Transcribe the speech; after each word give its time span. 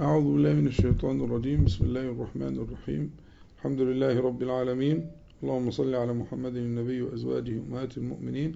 أعوذ 0.00 0.32
بالله 0.32 0.52
من 0.52 0.66
الشيطان 0.66 1.20
الرجيم. 1.20 1.64
بسم 1.64 1.84
الله 1.84 2.00
الرحمن 2.14 2.54
الرحيم. 2.62 3.10
الحمد 3.58 3.80
لله 3.80 4.20
رب 4.20 4.42
العالمين. 4.42 5.10
اللهم 5.42 5.70
صل 5.70 5.94
على 5.94 6.12
محمد 6.12 6.56
النبي 6.56 7.02
وأزواجه 7.02 7.58
أمهات 7.58 7.98
المؤمنين 7.98 8.52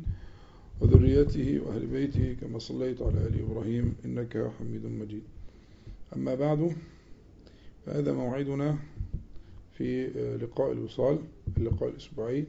وذريته 0.81 1.61
وأهل 1.61 1.87
بيته 1.87 2.37
كما 2.41 2.59
صليت 2.59 3.03
على 3.03 3.27
آل 3.27 3.35
إبراهيم 3.43 3.95
إنك 4.05 4.53
حميد 4.59 4.87
مجيد. 4.87 5.23
أما 6.17 6.35
بعد 6.35 6.77
فهذا 7.87 8.13
موعدنا 8.13 8.79
في 9.75 10.07
لقاء 10.43 10.73
الوصال 10.73 11.19
اللقاء 11.59 11.89
الأسبوعي. 11.89 12.47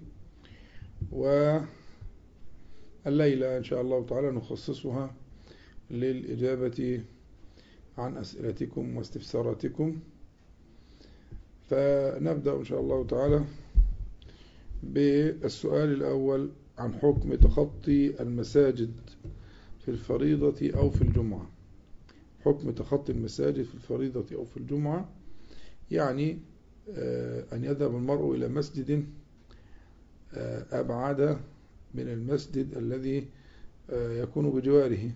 والليلة 1.12 1.58
إن 3.58 3.64
شاء 3.64 3.82
الله 3.82 4.06
تعالى 4.06 4.32
نخصصها 4.32 5.16
للإجابة 5.92 7.02
عن 7.98 8.18
أسئلتكم 8.18 8.98
واستفساراتكم. 8.98 10.00
فنبدأ 11.70 12.56
إن 12.56 12.64
شاء 12.66 12.80
الله 12.80 13.06
تعالى 13.08 13.46
بالسؤال 14.84 15.94
الأول 15.94 16.50
عن 16.78 16.94
حكم 16.94 17.36
تخطي 17.36 18.22
المساجد 18.22 18.92
في 19.80 19.92
الفريضة 19.92 20.72
أو 20.78 20.90
في 20.90 21.02
الجمعة. 21.02 21.50
حكم 22.46 22.72
تخطي 22.72 23.12
المساجد 23.12 23.64
في 23.64 23.76
الفريضة 23.76 24.36
أو 24.36 24.46
في 24.46 24.58
الجمعة 24.58 25.10
يعني 25.92 26.40
أن 27.54 27.64
يذهب 27.64 27.96
المرء 27.96 28.36
إلى 28.36 28.48
مسجد 28.48 29.06
أبعد 30.72 31.22
من 31.94 32.08
المسجد 32.10 32.78
الذي 32.78 33.28
يكون 33.94 34.50
بجواره. 34.50 35.12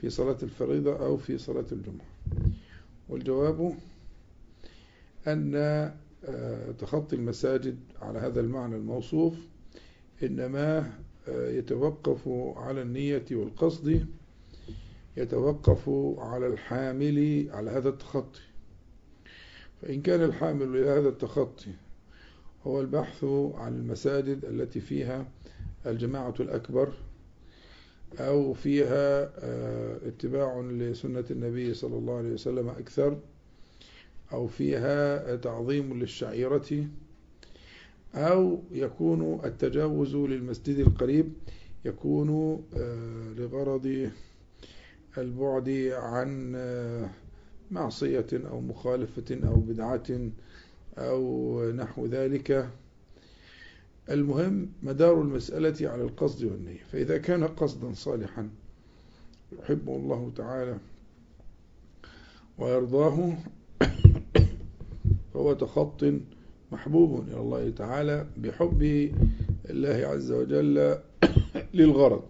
في 0.00 0.10
صلاة 0.10 0.36
الفريضة 0.42 0.96
أو 1.06 1.16
في 1.16 1.38
صلاة 1.38 1.64
الجمعة. 1.72 2.06
والجواب 3.08 3.74
أن 5.26 5.52
تخطي 6.78 7.16
المساجد 7.16 7.78
على 8.02 8.18
هذا 8.18 8.40
المعنى 8.40 8.76
الموصوف 8.76 9.34
إنما 10.22 10.92
يتوقف 11.28 12.28
على 12.56 12.82
النية 12.82 13.24
والقصد 13.32 14.06
يتوقف 15.16 15.88
على 16.18 16.46
الحامل 16.46 17.48
على 17.52 17.70
هذا 17.70 17.88
التخطي. 17.88 18.40
فإن 19.82 20.02
كان 20.02 20.24
الحامل 20.24 20.82
لهذا 20.82 21.08
التخطي 21.08 21.70
هو 22.66 22.80
البحث 22.80 23.24
عن 23.54 23.74
المساجد 23.76 24.44
التي 24.44 24.80
فيها 24.80 25.28
الجماعة 25.86 26.34
الأكبر 26.40 26.92
أو 28.18 28.52
فيها 28.52 29.30
اتباع 30.08 30.60
لسنة 30.60 31.24
النبي 31.30 31.74
صلى 31.74 31.98
الله 31.98 32.16
عليه 32.16 32.32
وسلم 32.32 32.68
أكثر 32.68 33.18
أو 34.32 34.46
فيها 34.46 35.36
تعظيم 35.36 35.98
للشعيرة 36.00 36.86
أو 38.14 38.62
يكون 38.72 39.40
التجاوز 39.44 40.16
للمسجد 40.16 40.78
القريب 40.78 41.32
يكون 41.84 42.60
لغرض 43.36 44.10
البعد 45.18 45.68
عن 45.92 46.52
معصية 47.70 48.26
أو 48.32 48.60
مخالفة 48.60 49.38
أو 49.48 49.54
بدعة 49.60 50.30
أو 50.98 51.62
نحو 51.70 52.06
ذلك. 52.06 52.70
المهم 54.10 54.68
مدار 54.82 55.22
المسألة 55.22 55.90
على 55.90 56.02
القصد 56.02 56.44
والنية. 56.44 56.80
فإذا 56.92 57.18
كان 57.18 57.44
قصدا 57.44 57.92
صالحا 57.94 58.48
يحبه 59.58 59.96
الله 59.96 60.32
تعالى 60.36 60.78
ويرضاه 62.58 63.32
فهو 65.34 65.52
تخط 65.52 66.04
محبوب 66.72 67.28
إلى 67.28 67.40
الله 67.40 67.70
تعالى 67.70 68.26
بحب 68.36 69.12
الله 69.70 70.06
عز 70.06 70.32
وجل 70.32 70.98
للغرض 71.74 72.24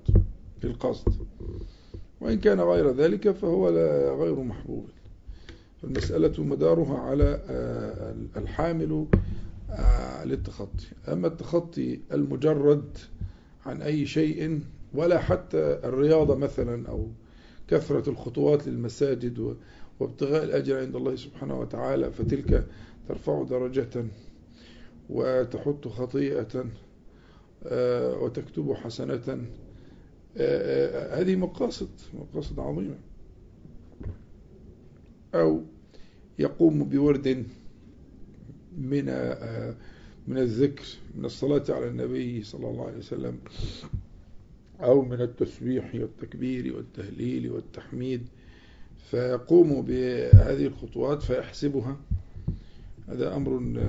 للقصد. 0.65 1.12
وإن 2.21 2.39
كان 2.39 2.60
غير 2.60 2.91
ذلك 2.91 3.31
فهو 3.31 3.69
لا 3.69 4.12
غير 4.12 4.41
محبوب. 4.41 4.87
فالمسألة 5.83 6.43
مدارها 6.45 6.99
على 6.99 7.41
الحامل 8.37 9.06
للتخطي. 10.25 10.87
أما 11.09 11.27
التخطي 11.27 12.01
المجرد 12.12 12.99
عن 13.67 13.83
أي 13.83 14.06
شيء 14.06 14.61
ولا 14.95 15.19
حتى 15.19 15.59
الرياضة 15.84 16.34
مثلا 16.34 16.89
أو 16.89 17.09
كثرة 17.69 18.11
الخطوات 18.11 18.69
للمساجد 18.69 19.57
وابتغاء 20.01 20.45
الأجر 20.45 20.78
عند 20.78 20.97
الله 20.97 21.17
سبحانه 21.17 21.61
وتعالى 21.61 22.12
فتلك 22.12 22.67
ترفع 23.09 23.43
درجة 23.43 24.05
وتحط 25.11 25.89
خطيئة 25.89 26.65
وتكتب 28.23 28.73
حسنة. 28.73 29.47
هذه 31.11 31.37
مقاصد 31.37 31.89
مقاصد 32.15 32.61
عظيمة. 32.61 32.99
أو 35.34 35.62
يقوم 36.39 36.84
بورد 36.84 37.47
من 38.77 39.05
من 40.29 40.39
الذكر 40.39 40.84
من 41.15 41.25
الصلاة 41.25 41.65
على 41.69 41.89
النبي 41.89 42.43
صلى 42.43 42.69
الله 42.69 42.87
عليه 42.87 42.99
وسلم 42.99 43.39
أو 44.81 45.03
من 45.03 45.21
التسبيح 45.21 45.95
والتكبير 45.95 46.77
والتهليل 46.77 47.51
والتحميد 47.51 48.27
فيقوم 49.11 49.83
بهذه 49.83 50.67
الخطوات 50.67 51.23
فيحسبها. 51.23 51.97
هذا 53.09 53.37
أمر 53.37 53.81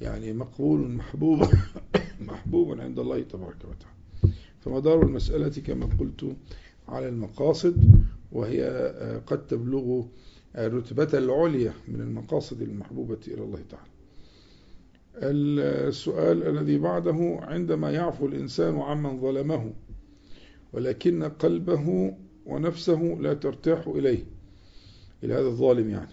يعني 0.00 0.32
مقبول 0.32 0.80
محبوب 0.88 1.42
محبوب 2.28 2.80
عند 2.80 2.98
الله 2.98 3.22
تبارك 3.22 3.56
وتعالى. 3.56 4.34
فمدار 4.60 5.02
المسألة 5.02 5.48
كما 5.48 5.88
قلت 6.00 6.36
على 6.88 7.08
المقاصد 7.08 8.04
وهي 8.32 8.62
قد 9.26 9.46
تبلغ 9.46 10.04
الرتبة 10.56 11.18
العليا 11.18 11.72
من 11.88 12.00
المقاصد 12.00 12.62
المحبوبة 12.62 13.18
إلى 13.28 13.42
الله 13.42 13.60
تعالى. 13.70 13.94
السؤال 15.88 16.42
الذي 16.48 16.78
بعده 16.78 17.38
عندما 17.42 17.90
يعفو 17.90 18.26
الإنسان 18.26 18.80
عمن 18.80 19.20
ظلمه 19.20 19.72
ولكن 20.72 21.22
قلبه 21.22 22.16
ونفسه 22.46 23.02
لا 23.20 23.34
ترتاح 23.34 23.86
إليه 23.86 24.24
إلى 25.22 25.34
هذا 25.34 25.46
الظالم 25.46 25.90
يعني. 25.90 26.12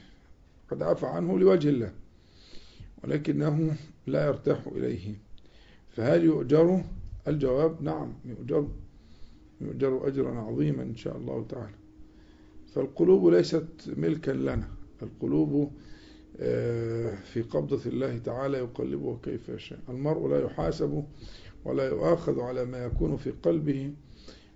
قد 0.71 0.81
عفى 0.81 1.05
عنه 1.05 1.39
لوجه 1.39 1.69
الله 1.69 1.91
ولكنه 3.03 3.75
لا 4.07 4.27
يرتاح 4.27 4.67
إليه. 4.67 5.15
فهل 5.89 6.23
يؤجر؟ 6.23 6.83
الجواب 7.27 7.83
نعم 7.83 8.13
يؤجر. 8.25 8.67
يؤجر 9.61 10.07
أجرا 10.07 10.39
عظيما 10.39 10.83
إن 10.83 10.95
شاء 10.95 11.17
الله 11.17 11.45
تعالى. 11.49 11.80
فالقلوب 12.75 13.27
ليست 13.27 13.65
ملكا 13.97 14.31
لنا. 14.31 14.67
القلوب 15.01 15.71
في 17.23 17.45
قبضة 17.49 17.81
الله 17.85 18.17
تعالى 18.17 18.57
يقلبه 18.57 19.17
كيف 19.23 19.49
يشاء. 19.49 19.79
المرء 19.89 20.27
لا 20.27 20.45
يحاسب 20.45 21.03
ولا 21.65 21.87
يؤاخذ 21.87 22.39
على 22.39 22.65
ما 22.65 22.85
يكون 22.85 23.17
في 23.17 23.31
قلبه 23.31 23.93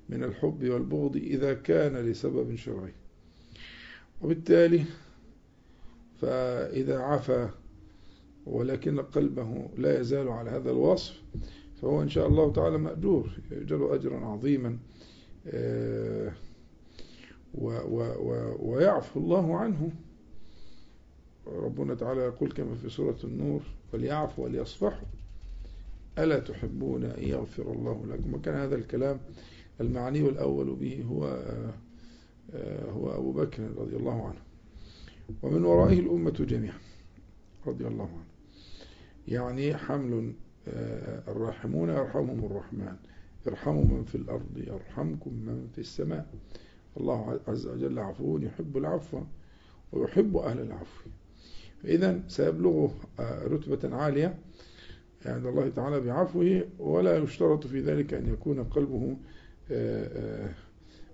من 0.09 0.24
الحب 0.24 0.70
والبغض 0.70 1.16
إذا 1.16 1.53
كان 1.53 1.98
لسبب 1.98 2.56
شرعي. 2.56 2.94
وبالتالي 4.22 4.84
فإذا 6.22 7.00
عفا 7.00 7.50
ولكن 8.46 9.00
قلبه 9.00 9.70
لا 9.78 10.00
يزال 10.00 10.28
على 10.28 10.50
هذا 10.50 10.72
الوصف 10.72 11.22
فهو 11.82 12.02
إن 12.02 12.09
شاء 12.09 12.28
الله 12.28 12.52
تعالى 12.53 12.78
مأجور 12.78 13.30
يأجر 13.52 13.96
أجرا 13.96 14.18
عظيما 14.26 14.78
و 17.57 17.67
و 17.67 17.99
و 17.99 18.55
ويعفو 18.59 19.19
الله 19.19 19.57
عنه. 19.57 19.91
ربنا 21.47 21.96
تعالى 21.96 22.22
يقول 22.22 22.52
كما 22.52 22.75
في 22.75 22.90
سورة 22.90 23.17
النور 23.23 23.61
وليعفوا 23.93 24.43
وليصفحوا 24.43 25.07
ألا 26.17 26.40
تحبون 26.40 27.03
أن 27.03 27.23
يغفر 27.23 27.72
الله 27.72 28.05
لكم؟ 28.05 28.34
وكان 28.34 28.55
هذا 28.55 28.75
الكلام 28.75 29.19
المعني 29.81 30.19
الأول 30.19 30.75
به 30.75 31.03
هو 31.09 31.25
هو 32.90 33.16
أبو 33.16 33.31
بكر 33.31 33.63
رضي 33.78 33.96
الله 33.96 34.28
عنه. 34.28 34.41
ومن 35.43 35.66
ورائه 35.66 35.99
الأمة 35.99 36.31
جميعا 36.31 36.79
رضي 37.67 37.87
الله 37.87 38.09
عنه. 38.09 38.25
يعني 39.28 39.78
حمل 39.78 40.34
الراحمون 41.28 41.90
يرحمهم 41.90 42.46
الرحمن. 42.46 42.96
ارحموا 43.47 43.84
من 43.84 44.03
في 44.03 44.16
الأرض 44.16 44.58
يرحمكم 44.58 45.34
من 45.34 45.67
في 45.73 45.81
السماء. 45.81 46.28
الله 46.97 47.40
عز 47.47 47.68
وجل 47.68 48.00
عفو 48.00 48.38
يحب 48.38 48.78
العفو 48.78 49.22
ويحب 49.92 50.38
أهل 50.38 50.59
العفو. 50.59 51.09
فإذا 51.84 52.20
سيبلغ 52.28 52.92
رتبة 53.20 53.96
عالية 53.96 54.38
عند 55.26 55.46
الله 55.46 55.70
تعالى 55.70 56.00
بعفوه 56.00 56.64
ولا 56.80 57.18
يشترط 57.18 57.68
في 57.68 57.80
ذلك 57.80 58.14
أن 58.14 58.34
يكون 58.34 58.64
قلبه 58.64 59.18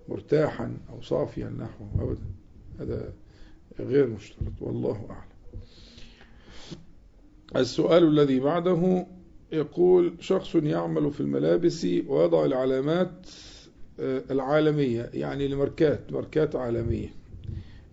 مرتاحا 0.08 0.76
أو 0.90 1.02
صافيا 1.02 1.48
نحوه 1.48 1.88
أبدا. 1.98 2.26
هذا 2.80 3.12
غير 3.80 4.06
مشترط 4.06 4.52
والله 4.60 5.06
أعلم. 5.10 5.32
السؤال 7.56 8.04
الذي 8.04 8.40
بعده 8.40 9.06
يقول 9.52 10.14
شخص 10.20 10.54
يعمل 10.54 11.10
في 11.10 11.20
الملابس 11.20 11.84
ويضع 11.84 12.44
العلامات 12.44 13.26
آه، 13.26 13.51
العالمية 14.30 15.10
يعني 15.14 15.48
لماركات 15.48 16.12
ماركات 16.12 16.56
عالمية. 16.56 17.08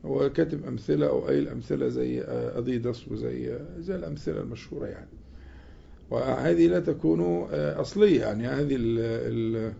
هو 0.05 0.29
كاتب 0.29 0.65
أمثلة 0.65 1.07
أو 1.07 1.29
أي 1.29 1.39
الأمثلة 1.39 1.87
زي 1.87 2.21
أديداس 2.27 3.07
وزي 3.07 3.59
زي 3.79 3.95
الأمثلة 3.95 4.41
المشهورة 4.41 4.85
يعني. 4.87 5.09
وهذه 6.11 6.67
لا 6.67 6.79
تكون 6.79 7.47
آه، 7.51 7.81
أصلية 7.81 8.21
يعني 8.21 8.47
هذه 8.47 8.75
ال 8.75 8.99
ال 8.99 9.73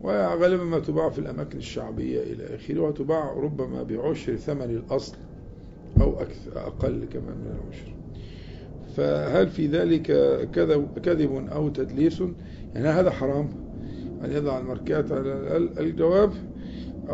وغالبا 0.00 0.64
ما 0.64 0.78
تباع 0.78 1.10
في 1.10 1.18
الأماكن 1.18 1.58
الشعبية 1.58 2.22
إلى 2.22 2.54
آخره 2.54 2.80
وتباع 2.80 3.32
ربما 3.32 3.82
بعشر 3.82 4.36
ثمن 4.36 4.70
الأصل 4.70 5.16
أو 6.00 6.20
أكثر 6.20 6.66
أقل 6.66 7.04
كمان 7.12 7.36
من 7.36 7.46
العشر. 7.46 7.92
فهل 8.96 9.48
في 9.48 9.66
ذلك 9.66 10.06
كذب 11.02 11.48
أو 11.52 11.68
تدليس؟ 11.68 12.22
يعني 12.74 12.88
هذا 12.88 13.10
حرام. 13.10 13.61
أن 14.24 14.32
يضع 14.32 14.58
الماركات 14.58 15.12
على 15.12 15.56
الجواب. 15.56 16.32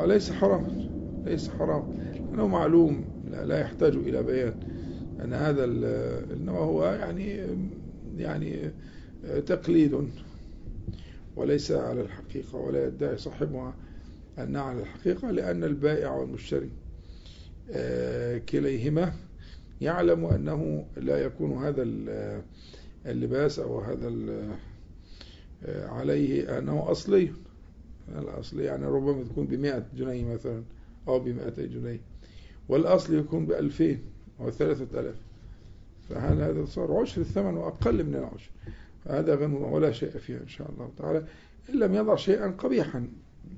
ليس 0.04 0.32
حرام 0.32 0.88
ليس 1.24 1.48
حرام. 1.48 1.98
أنه 2.34 2.46
معلوم 2.46 3.04
لا 3.30 3.60
يحتاج 3.60 3.94
إلى 3.94 4.22
بيان 4.22 4.54
أن 5.24 5.32
هذا 5.32 5.64
إنما 6.34 6.58
هو 6.58 6.84
يعني 6.84 7.40
يعني 8.16 8.72
تقليد. 9.46 10.08
وليس 11.36 11.72
على 11.72 12.00
الحقيقة 12.00 12.58
ولا 12.58 12.86
يدعي 12.86 13.18
صاحبها 13.18 13.74
أنها 14.38 14.62
على 14.62 14.80
الحقيقة 14.80 15.30
لأن 15.30 15.64
البائع 15.64 16.14
والمشتري 16.14 16.70
آه، 17.70 18.38
كليهما 18.38 19.12
يعلم 19.80 20.24
أنه 20.24 20.86
لا 20.96 21.18
يكون 21.18 21.64
هذا 21.64 21.88
اللباس 23.06 23.58
أو 23.58 23.80
هذا 23.80 24.08
آه، 24.08 24.56
عليه 25.66 26.58
أنه 26.58 26.90
أصلي. 26.90 27.32
الأصلي 28.18 28.64
يعني 28.64 28.86
ربما 28.86 29.24
تكون 29.24 29.46
بمئة 29.46 29.86
جنيه 29.96 30.24
مثلا 30.24 30.62
أو 31.08 31.18
بمئتي 31.18 31.66
جنيه. 31.66 32.00
والأصل 32.68 33.14
يكون 33.14 33.46
بألفين 33.46 34.02
أو 34.40 34.50
ثلاثة 34.50 35.00
ألاف. 35.00 35.16
فهل 36.08 36.42
هذا 36.42 36.64
صار 36.64 36.92
عشر؟ 36.92 37.20
الثمن 37.20 37.56
وأقل 37.56 38.04
من 38.04 38.14
العشر. 38.14 38.50
هذا 39.06 39.34
غنم 39.34 39.54
ولا 39.54 39.92
شيء 39.92 40.10
فيها 40.10 40.40
إن 40.40 40.48
شاء 40.48 40.70
الله 40.70 40.90
تعالى. 40.98 41.24
إن 41.70 41.78
لم 41.78 41.94
يضع 41.94 42.16
شيئا 42.16 42.50
قبيحا 42.50 43.08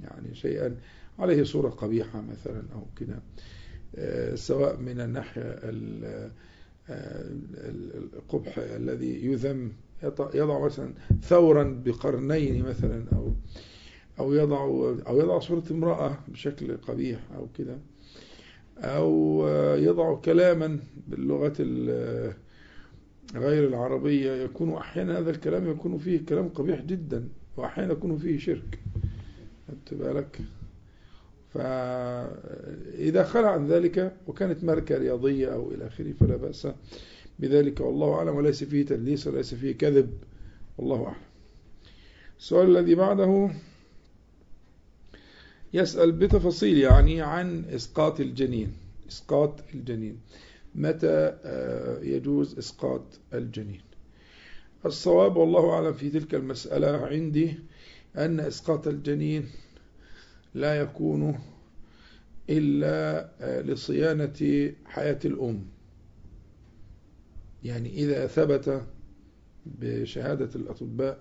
يعني 0.03 0.35
شيئا 0.35 0.77
عليه 1.19 1.43
صورة 1.43 1.69
قبيحة 1.69 2.21
مثلا 2.21 2.63
أو 2.75 2.87
كده 2.97 3.23
آه، 3.97 4.35
سواء 4.35 4.77
من 4.77 5.01
الناحية 5.01 5.43
آه، 5.43 6.31
القبح 7.95 8.59
الذي 8.59 9.27
يذم 9.27 9.73
يضع 10.35 10.65
مثلا 10.65 10.95
ثورا 11.23 11.83
بقرنين 11.85 12.65
مثلا 12.65 13.05
أو 13.13 13.33
أو 14.21 14.35
يضع 14.35 14.65
أو 15.07 15.21
يضع 15.21 15.39
صورة 15.39 15.65
امرأة 15.71 16.19
بشكل 16.29 16.77
قبيح 16.77 17.21
أو 17.37 17.47
كده 17.59 17.79
أو 18.79 19.47
يضع 19.77 20.15
كلاما 20.15 20.79
باللغة 21.09 21.55
غير 23.35 23.69
العربية. 23.69 24.33
يكون 24.33 24.73
أحيانا 24.73 25.19
هذا 25.19 25.31
الكلام 25.31 25.71
يكون 25.71 25.99
فيه 25.99 26.27
كلام 26.27 26.49
قبيح 26.49 26.81
جدا 26.83 27.29
وأحيانا 27.57 27.93
يكون 27.93 28.19
فيه 28.19 28.39
شرك. 28.39 28.79
خدت 29.69 29.95
بالك؟ 29.95 30.41
فإذا 31.55 33.25
خلع 33.25 33.51
عن 33.51 33.67
ذلك 33.67 34.17
وكانت 34.27 34.65
ماركة 34.65 34.99
رياضية 34.99 35.55
أو 35.55 35.71
إلى 35.71 35.87
آخره 35.87 36.13
فلا 36.13 36.37
بأس 36.37 36.69
بذلك 37.41 37.81
والله 37.81 38.15
أعلم 38.15 38.35
وليس 38.37 38.65
فيه 38.65 38.85
تدليس 38.85 39.27
وليس 39.27 39.55
فيه 39.55 39.73
كذب. 39.73 40.11
والله 40.79 41.05
أعلم. 41.05 41.23
السؤال 42.39 42.77
الذي 42.77 42.95
بعده 42.95 43.51
يسأل 45.75 46.13
بتفاصيل 46.13 46.79
يعني 46.79 47.23
عن 47.23 47.65
إسقاط 47.65 48.21
الجنين. 48.21 48.73
إسقاط 49.09 49.61
الجنين. 49.75 50.21
متى 50.75 51.39
آه، 51.45 52.01
يجوز 52.03 52.59
إسقاط 52.59 53.03
الجنين؟ 53.35 53.81
الصواب 54.87 55.37
والله 55.37 55.71
أعلم 55.71 55.93
في 55.93 56.11
تلك 56.11 56.35
المسألة 56.35 57.07
عندي 57.07 57.55
أن 58.17 58.41
إسقاط 58.41 58.89
الجنين 58.89 59.49
لا 60.55 60.81
يكون 60.81 61.39
إلا 62.51 63.29
آه، 63.41 63.61
لصيانة 63.63 64.73
حياة 64.85 65.19
الأم. 65.25 65.65
يعني 67.65 67.95
إذا 67.95 68.27
ثبت 68.27 68.83
بشهادة 69.67 70.51
الأطباء 70.55 71.19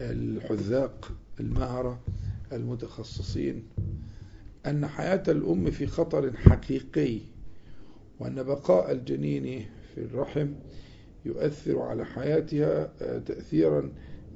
الحذاق 0.00 1.12
المهرة 1.40 2.00
المتخصصين 2.52 3.64
أن 4.66 4.86
حياة 4.86 5.22
الأم 5.28 5.70
في 5.70 5.86
خطر 5.86 6.36
حقيقي 6.36 7.18
وأن 8.20 8.42
بقاء 8.42 8.92
الجنين 8.92 9.66
في 9.94 10.00
الرحم 10.00 10.48
يؤثر 11.24 11.78
على 11.78 12.04
حياتها 12.04 12.92
آه، 13.02 13.18
تأثيرا 13.18 13.92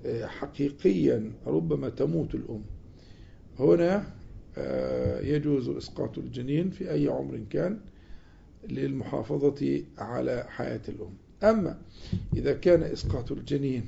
آه، 0.06 0.26
حقيقيا 0.26 1.32
ربما 1.46 1.88
تموت 1.88 2.34
الأم. 2.34 2.62
هنا 3.58 4.04
آه، 4.58 5.20
يجوز 5.20 5.68
إسقاط 5.68 6.18
الجنين 6.18 6.70
في 6.70 6.90
أي 6.90 7.08
عمر 7.08 7.40
كان. 7.50 7.80
للمحافظة 8.70 9.82
على 9.98 10.44
حياة 10.48 10.80
الأم. 10.88 11.14
أما 11.42 11.78
إذا 12.36 12.52
كان 12.52 12.82
إسقاط 12.82 13.32
الجنين 13.32 13.84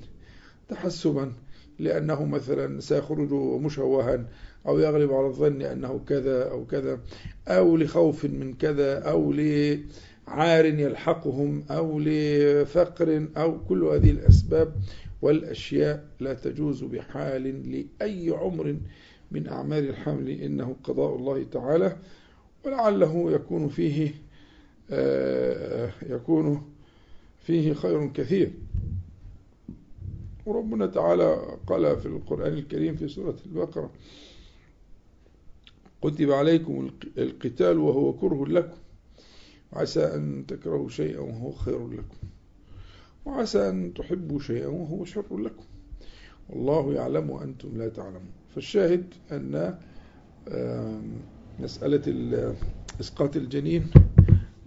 تحسبا 0.68 1.32
لأنه 1.78 2.24
مثلا 2.24 2.80
سيخرج 2.80 3.32
مشوها 3.32 4.24
أو 4.66 4.78
يغلب 4.78 5.12
على 5.12 5.26
الظن 5.26 5.62
أنه 5.62 6.00
كذا 6.08 6.50
أو 6.50 6.64
كذا 6.66 7.00
أو 7.48 7.76
لخوف 7.76 8.24
من 8.24 8.54
كذا 8.54 8.98
أو 8.98 9.32
لعار 9.32 10.64
يلحقهم 10.64 11.64
أو 11.70 12.00
لفقر 12.00 13.26
أو 13.36 13.64
كل 13.64 13.84
هذه 13.84 14.10
الأسباب 14.10 14.72
والأشياء 15.22 16.04
لا 16.20 16.34
تجوز 16.34 16.84
بحال 16.84 17.72
لأي 17.72 18.30
عمر 18.30 18.76
من 19.30 19.48
أعمال 19.48 19.88
الحمل 19.88 20.30
إنه 20.30 20.76
قضاء 20.84 21.16
الله 21.16 21.44
تعالى 21.52 21.96
ولعله 22.64 23.32
يكون 23.32 23.68
فيه 23.68 24.14
يكون 26.02 26.72
فيه 27.40 27.72
خير 27.72 28.06
كثير. 28.06 28.52
وربنا 30.46 30.86
تعالى 30.86 31.56
قال 31.66 32.00
في 32.00 32.06
القرآن 32.06 32.52
الكريم 32.52 32.96
في 32.96 33.08
سورة 33.08 33.36
البقرة 33.46 33.90
كتب 36.02 36.30
عليكم 36.30 36.90
القتال 37.18 37.78
وهو 37.78 38.12
كره 38.12 38.46
لكم 38.46 38.76
وعسى 39.72 40.04
أن 40.04 40.44
تكرهوا 40.48 40.88
شيئا 40.88 41.18
وهو 41.18 41.52
خير 41.52 41.88
لكم 41.88 42.16
وعسى 43.24 43.68
أن 43.68 43.94
تحبوا 43.94 44.40
شيئا 44.40 44.66
وهو 44.66 45.04
شر 45.04 45.38
لكم 45.38 45.64
والله 46.50 46.94
يعلم 46.94 47.30
وأنتم 47.30 47.78
لا 47.78 47.88
تعلمون. 47.88 48.32
فالشاهد 48.54 49.14
أن 49.32 49.78
مسألة 51.60 52.54
إسقاط 53.00 53.36
الجنين 53.36 53.90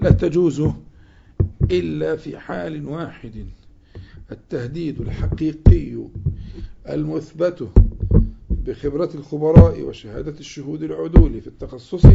لا 0.01 0.11
تجوز 0.11 0.69
إلا 1.71 2.15
في 2.15 2.37
حال 2.37 2.85
واحد. 2.85 3.45
التهديد 4.31 5.01
الحقيقي 5.01 6.07
المثبت 6.89 7.69
بخبرة 8.49 9.09
الخبراء 9.15 9.81
وشهادة 9.81 10.39
الشهود 10.39 10.83
العدول 10.83 11.41
في 11.41 11.47
التخصص 11.47 12.05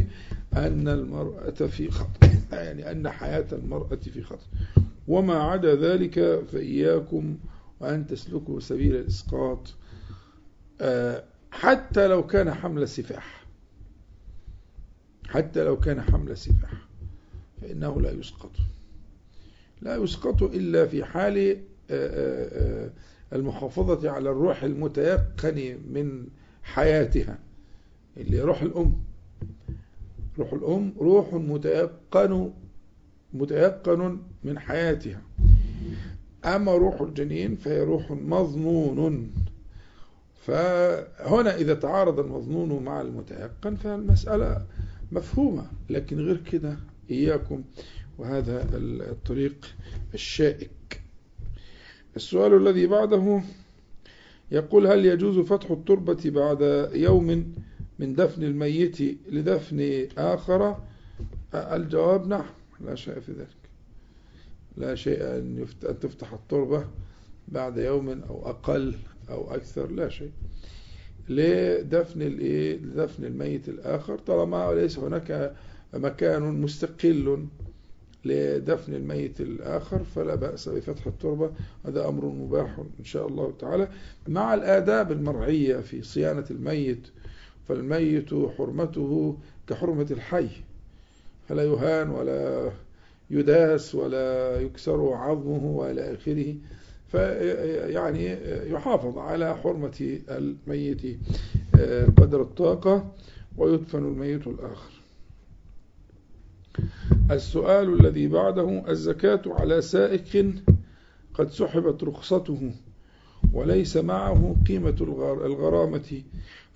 أن 0.56 0.88
المرأة 0.88 1.50
في 1.50 1.90
خطر 1.90 2.28
يعني 2.52 2.90
أن 2.90 3.10
حياة 3.10 3.46
المرأة 3.52 3.96
في 3.96 4.22
خطر 4.22 4.46
وما 5.08 5.34
عدا 5.34 5.74
ذلك 5.74 6.44
فإياكم 6.52 7.36
وأن 7.80 8.06
تسلكوا 8.06 8.60
سبيل 8.60 8.96
الإسقاط 8.96 9.74
آه، 10.80 11.24
حتى 11.50 12.08
لو 12.08 12.26
كان 12.26 12.54
حمل 12.54 12.88
سفاح 12.88 13.46
حتى 15.28 15.64
لو 15.64 15.80
كان 15.80 16.02
حمل 16.02 16.36
سفاح 16.36 16.85
فإنه 17.62 18.00
لا 18.00 18.10
يسقط. 18.10 18.50
لا 19.82 19.96
يسقط 19.96 20.42
إلا 20.42 20.86
في 20.86 21.04
حال 21.04 21.58
المحافظة 23.32 24.10
على 24.10 24.30
الروح 24.30 24.62
المتيقن 24.62 25.78
من 25.90 26.26
حياتها 26.62 27.38
اللي 28.16 28.40
روح 28.40 28.62
الأم. 28.62 28.96
روح 30.38 30.52
الأم 30.52 30.92
روح 31.00 31.34
متيقن 31.34 32.50
متيقن 33.34 34.18
من 34.44 34.58
حياتها. 34.58 35.22
أما 36.44 36.72
روح 36.74 37.00
الجنين 37.00 37.56
فهي 37.56 37.82
روح 37.82 38.10
مظنون. 38.10 39.32
فهنا 40.46 41.54
إذا 41.56 41.74
تعارض 41.74 42.18
المظنون 42.20 42.84
مع 42.84 43.00
المتيقن 43.00 43.76
فالمسألة 43.76 44.66
مفهومة 45.12 45.66
لكن 45.90 46.18
غير 46.20 46.36
كده 46.36 46.76
إياكم 47.10 47.64
وهذا 48.18 48.68
الطريق 49.10 49.74
الشائك. 50.14 51.00
السؤال 52.16 52.54
الذي 52.54 52.86
بعده 52.86 53.42
يقول 54.50 54.86
هل 54.86 55.06
يجوز 55.06 55.38
فتح 55.38 55.70
التربة 55.70 56.30
بعد 56.30 56.90
يوم 56.94 57.54
من 57.98 58.14
دفن 58.14 58.42
الميت 58.42 59.00
لدفن 59.32 60.08
آخر؟ 60.18 60.76
الجواب 61.54 62.26
نعم 62.26 62.46
لا 62.80 62.94
شيء 62.94 63.20
في 63.20 63.32
ذلك. 63.32 63.56
لا 64.76 64.94
شيء 64.94 65.22
أن 65.22 65.66
تفتح 66.00 66.32
التربة 66.32 66.84
بعد 67.48 67.78
يوم 67.78 68.08
أو 68.08 68.50
أقل 68.50 68.94
أو 69.30 69.54
أكثر 69.54 69.90
لا 69.90 70.08
شيء. 70.08 70.30
لدفن 71.28 72.22
الميت 73.24 73.68
الآخر 73.68 74.18
طالما 74.18 74.74
ليس 74.74 74.98
هناك 74.98 75.54
مكان 75.98 76.42
مستقل 76.42 77.46
لدفن 78.24 78.94
الميت 78.94 79.40
الآخر 79.40 80.04
فلا 80.04 80.34
بأس 80.34 80.68
بفتح 80.68 81.06
التربة. 81.06 81.50
هذا 81.86 82.08
أمر 82.08 82.24
مباح 82.24 82.78
إن 82.98 83.04
شاء 83.04 83.26
الله 83.28 83.52
تعالى. 83.58 83.88
مع 84.28 84.54
الآداب 84.54 85.12
المرعية 85.12 85.76
في 85.76 86.02
صيانة 86.02 86.44
الميت 86.50 87.08
فالميت 87.68 88.30
حرمته 88.58 89.38
كحرمة 89.68 90.06
الحي. 90.10 90.48
فلا 91.48 91.62
يهان 91.62 92.10
ولا 92.10 92.70
يداس 93.30 93.94
ولا 93.94 94.60
يكسر 94.60 95.12
عظمه 95.12 95.64
وإلى 95.64 96.14
آخره. 96.14 96.54
فيعني 97.08 98.38
يحافظ 98.72 99.18
على 99.18 99.56
حرمة 99.56 100.18
الميت 100.30 101.18
قدر 102.16 102.42
الطاقة 102.42 103.12
ويدفن 103.56 103.98
الميت 103.98 104.46
الآخر. 104.46 104.95
السؤال 107.30 108.00
الذي 108.00 108.28
بعده 108.28 108.84
الزكاة 108.88 109.42
على 109.46 109.82
سائق 109.82 110.54
قد 111.34 111.50
سحبت 111.50 112.04
رخصته 112.04 112.72
وليس 113.52 113.96
معه 113.96 114.56
قيمة 114.68 114.96
الغرامة 115.46 116.22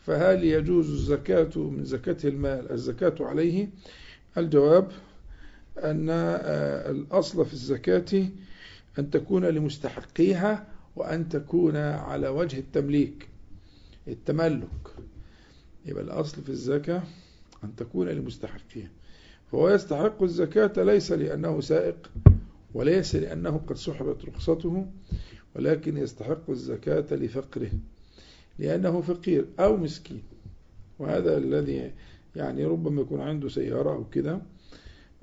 فهل 0.06 0.44
يجوز 0.44 0.90
الزكاة 0.90 1.50
من 1.58 1.84
زكاة 1.84 2.16
المال؟ 2.24 2.72
الزكاة 2.72 3.14
عليه؟ 3.20 3.68
الجواب 4.38 4.88
أن 5.78 6.06
آه، 6.10 6.90
الأصل 6.90 7.46
في 7.46 7.52
الزكاة 7.52 8.28
أن 8.98 9.10
تكون 9.10 9.44
لمستحقيها 9.44 10.66
وأن 10.96 11.28
تكون 11.28 11.76
على 11.76 12.28
وجه 12.28 12.58
التمليك 12.58 13.28
التملك. 14.08 14.94
يبقى 15.86 16.02
الأصل 16.02 16.42
في 16.42 16.48
الزكاة 16.48 17.02
أن 17.64 17.76
تكون 17.76 18.08
لمستحقيها. 18.08 18.88
فهو 19.52 19.68
يستحق 19.68 20.22
الزكاة 20.22 20.72
ليس 20.82 21.12
لأنه 21.12 21.60
سائق 21.60 22.10
وليس 22.74 23.14
لأنه 23.16 23.60
قد 23.66 23.76
سحبت 23.76 24.24
رخصته 24.24 24.86
ولكن 25.56 25.96
يستحق 25.96 26.50
الزكاة 26.50 27.14
لفقره 27.14 27.70
لأنه 28.58 29.00
فقير 29.00 29.46
أو 29.60 29.76
مسكين. 29.76 30.22
وهذا 30.98 31.36
الذي 31.36 31.92
يعني 32.36 32.64
ربما 32.64 33.02
يكون 33.02 33.20
عنده 33.20 33.48
سيارة 33.48 33.90
أو 33.90 34.04
كده 34.08 34.38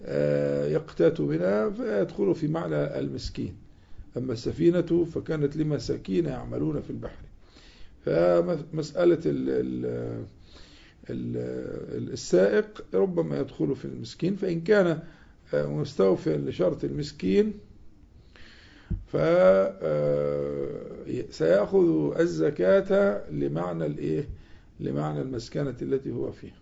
آه، 0.06 0.68
يقتات 0.68 1.22
بنا 1.22 1.70
فيدخل 1.70 2.36
في 2.36 2.48
معنى 2.48 3.00
المسكين. 3.00 3.56
أما 4.18 4.34
السفينة 4.34 5.06
فكانت 5.06 5.58
لمساكين 5.58 6.26
يعملون 6.26 6.82
في 6.82 6.90
البحر. 6.90 7.24
فمسألة 8.06 9.20
السائق 11.10 12.86
ربما 12.94 13.40
يدخل 13.40 13.76
في 13.76 13.86
المسكين 13.86 14.36
فإن 14.36 14.62
كان 14.62 15.00
آه، 15.54 15.66
مستوفيا 15.66 16.38
لشرط 16.38 16.84
المسكين 16.84 17.54
فسيأخذ 19.08 19.82
آه، 21.88 22.20
الزكاة 22.20 23.22
لمعنى 23.32 23.86
الإيه؟ 23.86 24.30
لمعنى 24.80 25.22
المسكنة 25.22 25.76
التي 25.82 26.12
هو 26.12 26.32
فيها. 26.32 26.58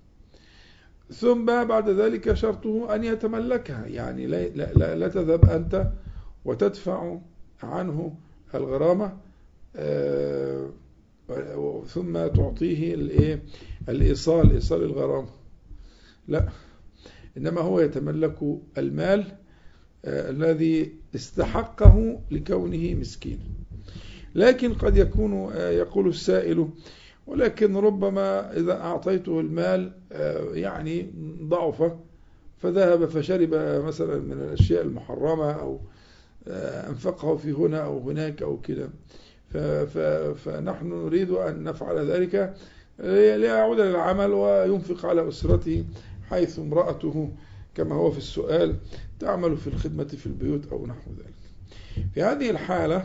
ثم 1.13 1.45
بعد 1.45 1.89
ذلك 1.89 2.33
شرطه 2.33 2.95
أن 2.95 3.03
يتملكها. 3.03 3.85
يعني 3.87 4.27
لا, 4.27 4.47
لا, 4.47 4.95
لا 4.95 5.07
تذهب 5.07 5.45
أنت 5.45 5.87
وتدفع 6.45 7.17
عنه 7.63 8.15
الغرامة 8.55 9.17
آه، 9.75 10.69
ثم 11.87 12.27
تعطيه 12.27 12.93
الإيه؟ 12.93 13.43
الإيصال 13.89 14.51
إيصال 14.51 14.83
الغرامه 14.83 15.29
لا 16.27 16.49
إنما 17.37 17.61
هو 17.61 17.79
يتملك 17.79 18.37
المال 18.77 19.25
آه، 20.05 20.29
الذي 20.29 20.93
استحقه 21.15 22.19
لكونه 22.31 22.93
مسكين. 22.93 23.39
لكن 24.35 24.73
قد 24.73 24.97
يكون 24.97 25.51
آه، 25.53 25.69
يقول 25.69 26.07
السائل 26.07 26.69
ولكن 27.27 27.77
ربما 27.77 28.57
إذا 28.57 28.73
أعطيته 28.81 29.39
المال 29.39 29.91
آه، 30.11 30.53
يعني 30.53 31.11
ضعف 31.41 31.91
فذهب 32.57 33.05
فشرب 33.05 33.53
مثلا 33.85 34.19
من 34.19 34.31
الأشياء 34.31 34.81
المحرمة 34.81 35.51
أو 35.51 35.79
أنفقه 36.89 37.35
في 37.35 37.51
هنا 37.51 37.77
أو 37.77 38.09
هناك 38.09 38.41
أو 38.41 38.61
كده. 38.61 38.89
فنحن 40.35 40.87
نريد 40.87 41.31
أن 41.31 41.63
نفعل 41.63 42.11
ذلك 42.11 42.53
ليعود 43.39 43.79
للعمل 43.79 44.31
وينفق 44.31 45.05
على 45.05 45.27
أسرته 45.27 45.85
حيث 46.29 46.59
امرأته 46.59 47.31
كما 47.75 47.95
هو 47.95 48.11
في 48.11 48.17
السؤال 48.17 48.75
تعمل 49.19 49.57
في 49.57 49.67
الخدمة 49.67 50.03
في 50.03 50.25
البيوت 50.25 50.71
أو 50.71 50.85
نحو 50.87 51.11
ذلك. 51.11 51.35
في 52.13 52.23
هذه 52.23 52.49
الحالة 52.49 53.03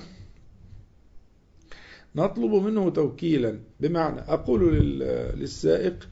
نطلب 2.17 2.53
منه 2.53 2.91
توكيلا 2.91 3.59
بمعنى 3.81 4.21
أقول 4.21 4.75
للسائق 5.37 6.09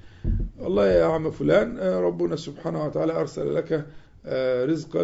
والله 0.58 0.86
يا 0.86 1.04
عم 1.04 1.30
فلان 1.30 1.78
ربنا 1.78 2.36
سبحانه 2.36 2.84
وتعالى 2.84 3.12
أرسل 3.12 3.54
لك 3.54 3.86
رزقا 4.70 5.02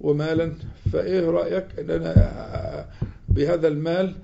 ومالا 0.00 0.52
فإيه 0.92 1.30
رأيك؟ 1.30 1.66
أن 1.78 1.90
أنا 1.90 2.88
بهذا 3.34 3.68
المال 3.68 4.14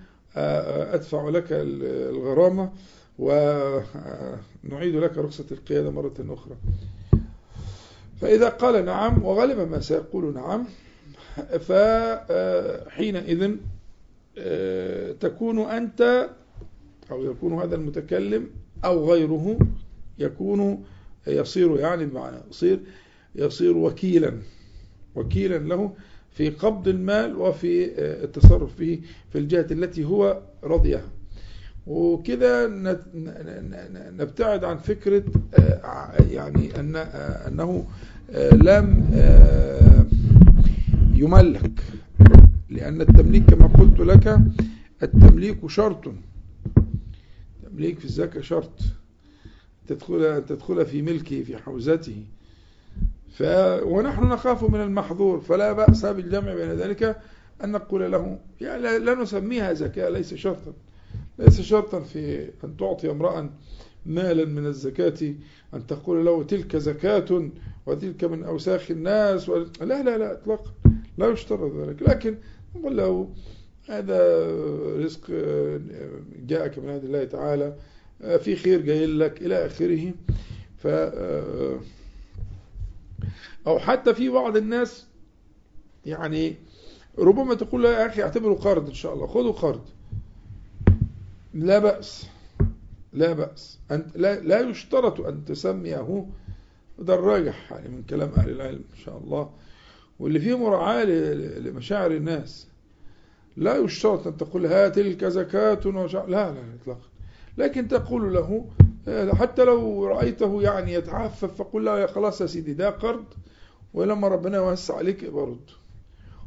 أدفع 0.95 1.29
لك 1.29 1.47
الغرامة 1.51 2.73
ونعيد 3.19 4.95
لك 4.97 5.19
رخصة 5.19 5.45
القيادة 5.51 5.91
مرة 5.91 6.15
أخرى. 6.21 6.57
فإذا 8.21 8.49
قال 8.49 8.85
نعم 8.85 9.25
وغالبا 9.25 9.65
ما 9.65 9.81
سيقول 9.81 10.35
نعم 10.35 10.65
فحينئذ 11.59 13.51
تكون 15.21 15.59
أنت 15.59 16.31
أو 17.11 17.25
يكون 17.25 17.53
هذا 17.63 17.75
المتكلم 17.77 18.51
أو 18.85 19.13
غيره 19.13 19.59
يكون 20.19 20.85
يصير 21.27 21.81
يعني 21.81 22.07
بمعنى 22.07 22.37
يصير 22.51 22.81
يصير 23.35 23.77
وكيلا 23.77 24.33
وكيلا 25.15 25.59
له 25.59 25.93
في 26.31 26.51
قبض 26.51 26.89
المال 26.89 27.37
وفي 27.37 27.85
آه، 27.85 28.25
التصرف 28.25 28.77
فيه 28.77 29.01
في 29.33 29.39
الجهة 29.39 29.67
التي 29.71 30.05
هو 30.05 30.41
رضيها. 30.65 31.05
وكده 31.87 32.67
نبتعد 34.11 34.65
عن 34.65 34.77
فكرة 34.79 35.25
آه، 35.55 36.23
يعني 36.31 36.81
أن 36.81 36.97
آه، 36.97 37.49
أنه 37.49 37.87
لم 38.53 39.05
يملك. 41.15 41.81
لأن 42.71 43.01
التمليك 43.01 43.45
كما 43.45 43.67
قلت 43.67 44.01
لك 44.01 44.39
التمليك 45.03 45.67
شرط. 45.67 46.13
تمليك 47.63 47.99
في 47.99 48.05
الزكاة 48.05 48.41
شرط. 48.41 48.81
تدخل 49.89 50.45
تدخل 50.45 50.87
في 50.87 51.03
ملكه 51.03 51.43
في 51.43 51.57
حوزته. 51.57 52.25
ف 53.31 53.43
ونحن 53.83 54.25
نخاف 54.25 54.65
من 54.65 54.81
المحظور 54.81 55.41
فلا 55.41 55.73
بأس 55.73 56.07
بالجمع 56.07 56.55
بين 56.55 56.73
ذلك 56.73 57.21
أن 57.65 57.73
نقول 57.73 58.13
له 58.13 58.39
يعني 58.61 58.99
لا 58.99 59.15
نسميها 59.15 59.73
زكاة 59.73 60.09
ليس 60.09 60.35
شرطا. 60.35 60.73
ليس 61.39 61.61
شرطا 61.61 62.01
في 62.01 62.51
أن 62.65 62.77
تعطي 62.77 63.11
امرأ 63.11 63.51
مالا 64.07 64.45
من 64.45 64.67
الزكاة 64.67 65.35
أن 65.75 65.87
تقول 65.87 66.25
له 66.25 66.43
تلك 66.43 66.77
زكاة 66.77 67.51
وتلك 67.87 68.25
من 68.25 68.45
أوساخ 68.45 68.91
الناس 68.91 69.49
و... 69.49 69.65
لا 69.81 70.03
لا 70.03 70.19
لا 70.19 70.33
اطلاقا. 70.33 70.71
لا 71.19 71.29
يشترط 71.29 71.73
ذلك. 71.75 72.03
لكن 72.03 72.37
نقول 72.77 72.97
له 72.97 73.29
هذا 73.89 74.47
رزق 74.97 75.31
جاءك 76.47 76.79
من 76.79 76.91
عند 76.91 77.05
الله 77.05 77.25
تعالى 77.25 77.75
في 78.39 78.57
خير 78.57 78.81
جاي 78.81 79.07
لك 79.07 79.43
إلى 79.43 79.67
آخره. 79.67 80.13
ف 80.79 80.87
أو 83.67 83.79
حتى 83.79 84.15
في 84.15 84.29
بعض 84.29 84.57
الناس 84.57 85.07
يعني 86.07 86.57
ربما 87.19 87.55
تقول 87.55 87.83
له 87.83 87.89
يا 87.89 88.07
أخي 88.07 88.23
اعتبره 88.23 88.55
قرض 88.55 88.89
إن 88.89 88.95
شاء 88.95 89.15
الله 89.15 89.27
خذوا 89.27 89.53
قرض. 89.53 89.85
لا 91.55 91.79
بأس 91.79 92.27
لا 93.13 93.33
بأس. 93.33 93.79
أنت 93.91 94.17
لا, 94.17 94.41
لا 94.41 94.61
يشترط 94.61 95.21
أن 95.21 95.45
تسميه 95.45 96.27
وده 96.99 97.15
الراجح 97.15 97.73
يعني 97.73 97.89
من 97.89 98.03
كلام 98.03 98.31
أهل 98.37 98.51
العلم 98.51 98.85
إن 98.93 99.05
شاء 99.05 99.19
الله. 99.19 99.51
واللي 100.19 100.41
فيه 100.41 100.59
مراعاة 100.59 101.05
لمشاعر 101.05 102.11
الناس. 102.11 102.69
لا 103.57 103.77
يشترط 103.77 104.27
أن 104.27 104.37
تقول 104.37 104.67
ها 104.67 104.89
تلك 104.89 105.25
زكاة 105.25 105.81
لا 105.85 106.27
لا 106.29 106.55
إطلاقا. 106.83 107.09
لكن 107.59 107.89
تقول 107.89 108.35
له 108.35 108.69
حتى 109.35 109.65
لو 109.65 110.07
رأيته 110.07 110.63
يعني 110.63 110.93
يتعفف 110.93 111.55
فقل 111.63 111.85
له 111.85 111.99
يا 111.99 112.07
خلاص 112.07 112.41
يا 112.41 112.47
سيدي 112.47 112.73
ده 112.75 112.91
قرض 112.91 113.25
ولما 113.95 114.29
ربنا 114.29 114.57
يوسع 114.57 114.97
عليك 114.97 115.25
برد 115.31 115.61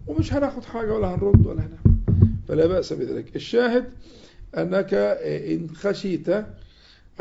ومش 0.08 0.34
هناخد 0.34 0.64
حاجة 0.64 0.94
ولا 0.94 1.16
هنرد 1.16 1.46
ولا 1.48 1.60
هنعمل. 1.62 1.98
فلا 2.48 2.68
بأس 2.68 2.94
بذلك. 2.94 3.36
الشاهد 3.36 3.90
أنك 4.58 4.94
إن 4.94 5.70
خشيت 5.76 6.30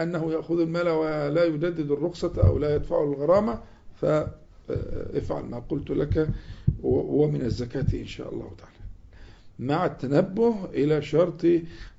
أنه 0.01 0.33
يأخذ 0.33 0.61
المال 0.61 0.89
ولا 0.89 1.45
يجدد 1.45 1.91
الرخصة 1.91 2.33
أو 2.47 2.59
لا 2.59 2.75
يدفع 2.75 3.03
الغرامة 3.05 3.61
فافعل 4.01 5.43
ما 5.45 5.63
قلت 5.69 5.91
لك 5.91 6.29
ومن 6.83 7.41
الزكاة 7.43 7.87
إن 7.95 8.07
شاء 8.07 8.33
الله 8.35 8.51
تعالى. 8.59 8.75
مع 9.59 9.87
التنبه 9.87 10.65
إلى 10.65 11.03
شرط 11.03 11.47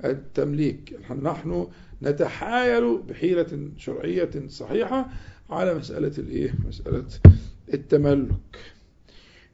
التمليك. 0.06 1.00
نحن 1.24 1.68
نتحايل 2.04 2.98
بحيلة 2.98 3.70
شرعية 3.78 4.30
صحيحة 4.48 5.10
على 5.50 5.74
مسألة 5.74 6.12
الإيه؟ 6.18 6.56
مسألة 6.68 7.06
التملك. 7.74 8.58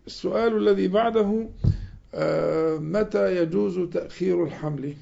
السؤال 0.07 0.57
الذي 0.57 0.87
بعده 0.87 1.49
آه، 2.13 2.77
متى 2.77 3.37
يجوز 3.37 3.79
تأخير 3.79 4.43
الحمل؟ 4.43 4.93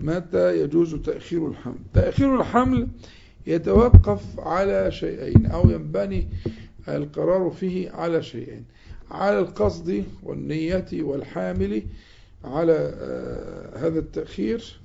متى 0.00 0.60
يجوز 0.60 0.94
تأخير 0.94 1.48
الحمل؟ 1.48 1.78
تأخير 1.94 2.40
الحمل 2.40 2.88
يتوقف 3.46 4.40
على 4.40 4.90
شيئين 4.90 5.46
أو 5.46 5.70
ينبني 5.70 6.28
القرار 6.88 7.50
فيه 7.50 7.90
على 7.90 8.22
شيئين. 8.22 8.64
على 9.10 9.38
القصد 9.38 10.04
والنية 10.22 10.86
والحامل 10.92 11.82
على 12.44 12.94
آه، 13.00 13.78
هذا 13.86 13.98
التأخير 13.98 14.80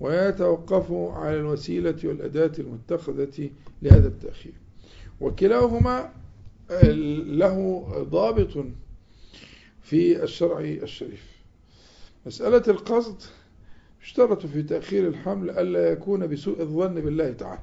ويتوقف 0.00 0.92
على 0.92 1.36
الوسيلة 1.36 1.96
والأداة 2.04 2.52
المتخذة 2.58 3.50
لهذا 3.82 4.08
التأخير. 4.08 4.52
وكلاهما 5.20 6.12
له 7.26 7.86
ضابط 8.10 8.64
في 9.82 10.22
الشرع 10.22 10.60
الشريف. 10.60 11.38
مسألة 12.26 12.62
القصد 12.68 13.22
اشترط 14.02 14.46
في 14.46 14.62
تأخير 14.62 15.08
الحمل 15.08 15.50
ألا 15.50 15.92
يكون 15.92 16.26
بسوء 16.26 16.60
الظن 16.60 16.94
بالله 16.94 17.32
تعالى. 17.32 17.62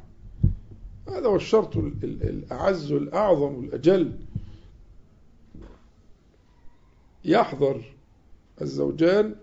هذا 1.08 1.28
هو 1.28 1.36
الشرط 1.36 1.78
الأعز 2.04 2.92
الأعظم 2.92 3.64
الأجل. 3.64 4.12
يحذر 7.26 7.82
الزوجان 8.62 9.36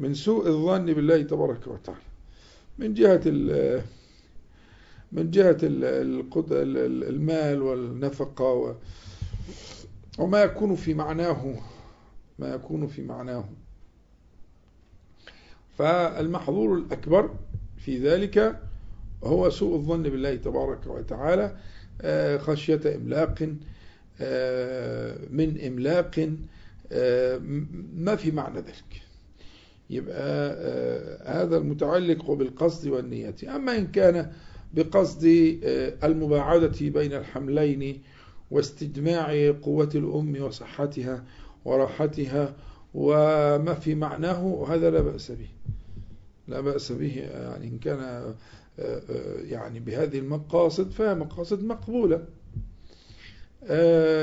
من 0.00 0.14
سوء 0.14 0.46
الظن 0.46 0.86
بالله 0.86 1.22
تبارك 1.22 1.66
وتعالى. 1.66 2.00
من 2.78 2.94
جهة 2.94 3.22
من 5.12 5.30
جهة 5.30 5.58
المال 5.62 7.62
والنفقة 7.62 8.76
وما 10.18 10.42
يكون 10.42 10.76
في 10.76 10.94
معناه 10.94 11.54
ما 12.38 12.54
يكون 12.54 12.86
في 12.86 13.02
معناه. 13.02 13.44
فالمحظور 15.78 16.74
الأكبر 16.74 17.30
في 17.76 17.98
ذلك 17.98 18.60
هو 19.24 19.50
سوء 19.50 19.76
الظن 19.76 20.02
بالله 20.02 20.34
تبارك 20.34 20.86
وتعالى 20.86 21.56
آه، 22.02 22.38
خشية 22.38 22.80
إملاق 22.96 23.48
آه، 24.20 25.18
من 25.30 25.60
إملاق 25.66 26.30
آه، 26.92 27.40
ما 27.94 28.16
في 28.16 28.30
معنى 28.30 28.58
ذلك. 28.58 29.02
يبقى 29.90 30.50
هذا 31.42 31.56
المتعلق 31.56 32.30
بالقصد 32.30 32.88
والنية 32.88 33.34
أما 33.48 33.78
إن 33.78 33.86
كان 33.86 34.32
بقصد 34.74 35.24
المباعدة 36.04 36.72
بين 36.80 37.12
الحملين 37.12 38.02
واستجماع 38.50 39.50
قوة 39.62 39.90
الأم 39.94 40.42
وصحتها 40.42 41.24
وراحتها 41.64 42.54
وما 42.94 43.74
في 43.74 43.94
معناه 43.94 44.66
هذا 44.68 44.90
لا 44.90 45.00
بأس 45.00 45.30
به. 45.32 45.48
لا 46.48 46.60
بأس 46.60 46.92
به 46.92 47.16
يعني 47.16 47.66
إن 47.68 47.78
كان 47.78 48.34
يعني 49.44 49.80
بهذه 49.80 50.18
المقاصد 50.18 50.90
فهي 50.90 51.14
مقاصد 51.14 51.64
مقبولة. 51.64 52.24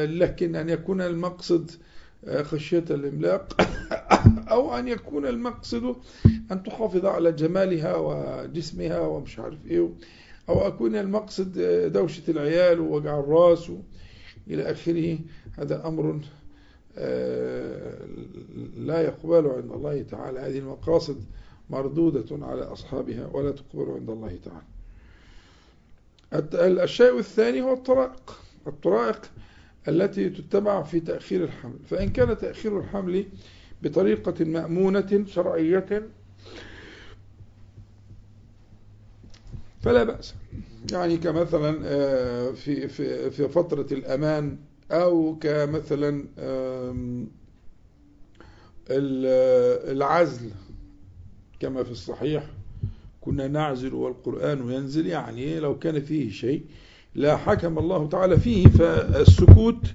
لكن 0.05 0.55
أن 0.55 0.69
يكون 0.69 1.01
المقصد 1.01 1.71
خشية 2.35 2.85
الإملاق 2.89 3.61
أو 4.51 4.77
أن 4.77 4.87
يكون 4.87 5.25
المقصد 5.25 5.95
أن 6.51 6.63
تحافظ 6.63 7.05
على 7.05 7.31
جمالها 7.31 7.95
وجسمها 7.95 8.99
ومش 8.99 9.39
عارف 9.39 9.65
إيه 9.65 9.89
أو 10.49 10.67
أكون 10.67 10.95
المقصد 10.95 11.59
دوشة 11.93 12.31
العيال 12.31 12.79
ووجع 12.79 13.19
الرأس 13.19 13.71
إلى 14.47 14.71
آخره. 14.71 15.19
هذا 15.57 15.87
أمر 15.87 16.19
لا 18.77 19.01
يقبل 19.01 19.47
عند 19.47 19.71
الله 19.71 20.01
تعالى. 20.01 20.39
هذه 20.39 20.57
المقاصد 20.57 21.23
مردودة 21.69 22.45
على 22.45 22.61
أصحابها 22.61 23.27
ولا 23.33 23.51
تقبل 23.51 23.91
عند 23.91 24.09
الله 24.09 24.39
تعالى. 24.43 24.63
الشيء 26.83 27.19
الثاني 27.19 27.61
هو 27.61 27.73
الطرائق. 27.73 28.39
الطرائق 28.67 29.21
التي 29.87 30.29
تتبع 30.29 30.83
في 30.83 30.99
تأخير 30.99 31.43
الحمل. 31.43 31.79
فإن 31.89 32.09
كان 32.09 32.37
تأخير 32.37 32.79
الحمل 32.79 33.25
بطريقة 33.83 34.45
مأمونة 34.45 35.25
شرعية 35.27 36.07
فلا 39.81 40.03
بأس. 40.03 40.33
يعني 40.91 41.17
كمثلا 41.17 41.79
آه، 41.85 42.51
في 42.51 42.87
في 42.87 43.29
في 43.31 43.47
فترة 43.47 43.87
الأمان 43.91 44.57
أو 44.91 45.37
كمثلا 45.41 46.25
العزل 49.91 50.51
كما 51.59 51.83
في 51.83 51.91
الصحيح 51.91 52.43
كنا 53.21 53.47
نعزل 53.47 53.93
والقرآن 53.93 54.71
ينزل 54.71 55.07
يعني 55.07 55.59
لو 55.59 55.79
كان 55.79 55.99
فيه 56.01 56.31
شيء 56.31 56.63
لا 57.17 57.37
حكم 57.37 57.79
الله 57.79 58.09
تعالى 58.09 58.37
فيه 58.37 58.67
فالسكوت 58.67 59.87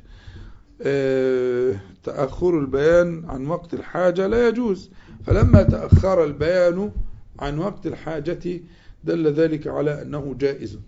آه، 0.83 1.81
تأخر 2.05 2.59
البيان 2.59 3.25
عن 3.31 3.47
وقت 3.47 3.75
الحاجة 3.75 4.27
لا 4.27 4.49
يجوز. 4.49 4.91
فلما 5.27 5.63
تأخر 5.63 6.25
البيان 6.25 6.93
عن 7.39 7.59
وقت 7.59 7.87
الحاجة 7.87 8.61
دل 9.05 9.33
ذلك 9.33 9.67
على 9.67 10.03
أنه 10.03 10.35
جائز 10.39 10.79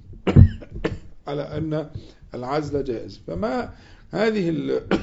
على 1.28 1.42
أن 1.42 1.90
العزل 2.34 2.84
جائز. 2.84 3.20
فما 3.26 3.72
هذه 4.10 4.48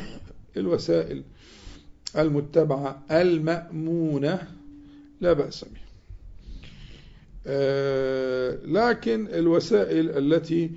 الوسائل 0.57 1.23
المتبعة 2.17 3.03
المأمونة 3.11 4.47
لا 5.21 5.33
بأس 5.33 5.65
بها. 5.65 5.81
آه، 7.47 8.57
لكن 8.65 9.27
الوسائل 9.27 10.09
التي 10.09 10.71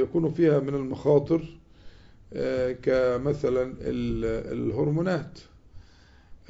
يكون 0.00 0.30
فيها 0.30 0.60
من 0.60 0.74
المخاطر 0.74 1.44
آه، 2.32 2.72
كمثلا 2.72 3.74
الهرمونات. 4.52 5.38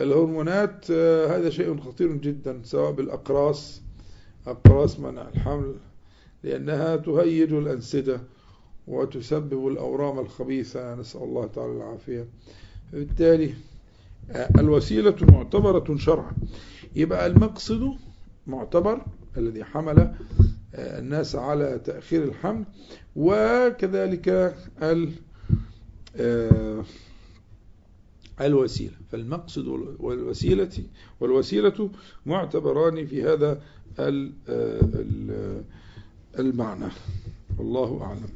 الهرمونات 0.01 0.91
هذا 1.31 1.51
شيء 1.51 1.81
خطير 1.81 2.13
جدا 2.13 2.61
سواء 2.65 2.93
بالأقراص 2.93 3.83
أقراص 4.47 5.01
منع 5.01 5.29
الحمل 5.29 5.75
لأنها 6.45 6.97
تهيج 6.97 7.53
الأنسجة 7.53 8.21
وتسبب 8.89 9.69
الأورام 9.69 10.19
الخبيثة. 10.19 10.95
نسأل 10.95 11.23
الله 11.23 11.47
تعالى 11.47 11.73
العافية. 11.73 12.27
بالتالي 12.93 13.55
الوسيلة 14.59 15.17
معتبرة 15.23 15.97
شرعا. 15.97 16.33
يبقى 16.97 17.27
المقصد 17.27 17.91
معتبر 18.47 19.01
الذي 19.37 19.65
حمل 19.65 19.99
آه، 19.99 20.15
الناس 20.75 21.37
على 21.37 21.81
تأخير 21.85 22.25
الحمل 22.25 22.65
وكذلك 23.17 24.55
آه، 26.17 26.85
الوسيلة. 28.41 28.93
فالمقصد 29.13 29.67
والوسيلة 29.99 30.71
والوسيلة 31.21 31.91
معتبران 32.27 33.07
في 33.07 33.23
هذا 33.25 33.61
آه، 33.99 35.61
المعنى. 36.39 36.89
والله 37.59 38.03
أعلم. 38.03 38.29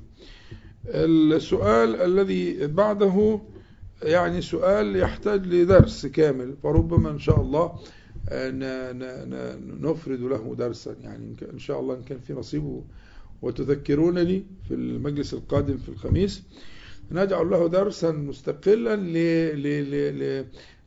السؤال 0.87 1.97
الذي 1.97 2.67
بعده 2.67 3.41
يعني 4.03 4.41
سؤال 4.43 4.97
يحتاج 4.97 5.47
لدرس 5.47 6.07
كامل 6.07 6.55
فربما 6.63 7.11
إن 7.11 7.19
شاء 7.19 7.41
الله 7.41 7.73
نفرد 9.81 10.21
له 10.21 10.55
درسا. 10.59 10.97
يعني 11.03 11.37
إن 11.53 11.59
شاء 11.59 11.81
الله 11.81 11.95
إن 11.95 12.03
كان 12.03 12.19
في 12.19 12.33
نصيب. 12.33 12.83
وتذكرونني 13.43 14.45
في 14.69 14.75
المجلس 14.75 15.35
القادم 15.35 15.77
في 15.77 15.89
الخميس. 15.89 16.43
نجعل 17.11 17.51
له 17.51 17.69
درسا 17.69 18.11
مستقلا 18.11 18.97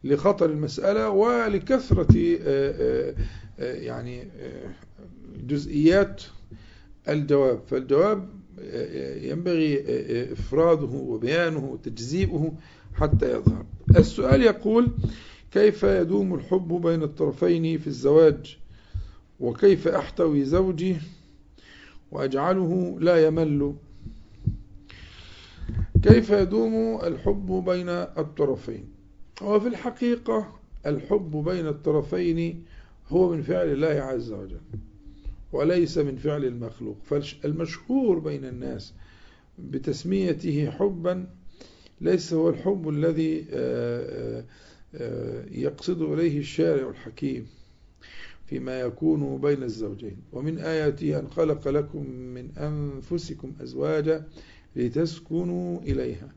لخطر 0.03 0.49
المسألة 0.49 1.09
ولكثرة 1.09 2.15
يعني 3.59 4.27
جزئيات 5.47 6.23
الجواب. 7.09 7.59
فالجواب 7.67 8.29
ينبغي 9.21 9.83
إفراده 10.33 10.97
وبيانه 10.97 11.65
وتجزيئه 11.65 12.53
حتى 12.93 13.31
يظهر. 13.31 13.65
السؤال 13.97 14.41
يقول 14.41 14.87
كيف 15.51 15.83
يدوم 15.83 16.35
الحب 16.35 16.67
بين 16.81 17.03
الطرفين 17.03 17.77
في 17.77 17.87
الزواج؟ 17.87 18.57
وكيف 19.39 19.87
أحتوي 19.87 20.43
زوجي؟ 20.45 20.95
وأجعله 22.11 22.97
لا 22.99 23.27
يمل. 23.27 23.75
كيف 26.03 26.29
يدوم 26.29 26.99
الحب 27.03 27.63
بين 27.65 27.89
الطرفين؟ 27.89 28.85
وفي 29.41 29.67
الحقيقة 29.67 30.59
الحب 30.85 31.31
بين 31.31 31.67
الطرفين 31.67 32.63
هو 33.09 33.31
من 33.31 33.41
فعل 33.41 33.67
الله 33.67 33.87
عز 34.01 34.31
وجل 34.31 34.59
وليس 35.53 35.97
من 35.97 36.15
فعل 36.15 36.45
المخلوق. 36.45 36.97
فالمشهور 37.03 38.19
بين 38.19 38.45
الناس 38.45 38.93
بتسميته 39.59 40.71
حبا 40.71 41.27
ليس 42.01 42.33
هو 42.33 42.49
الحب 42.49 42.89
الذي 42.89 43.45
آه، 43.51 44.39
آه، 44.39 44.43
يقصد 45.51 46.01
إليه 46.01 46.39
الشارع 46.39 46.89
الحكيم 46.89 47.47
فيما 48.45 48.79
يكون 48.79 49.37
بين 49.41 49.63
الزوجين. 49.63 50.17
ومن 50.33 50.59
آياته 50.59 51.19
أن 51.19 51.27
خلق 51.27 51.67
لكم 51.67 52.09
من 52.09 52.49
أنفسكم 52.57 53.51
أزواجا 53.61 54.23
لتسكنوا 54.75 55.79
إليها 55.81 56.29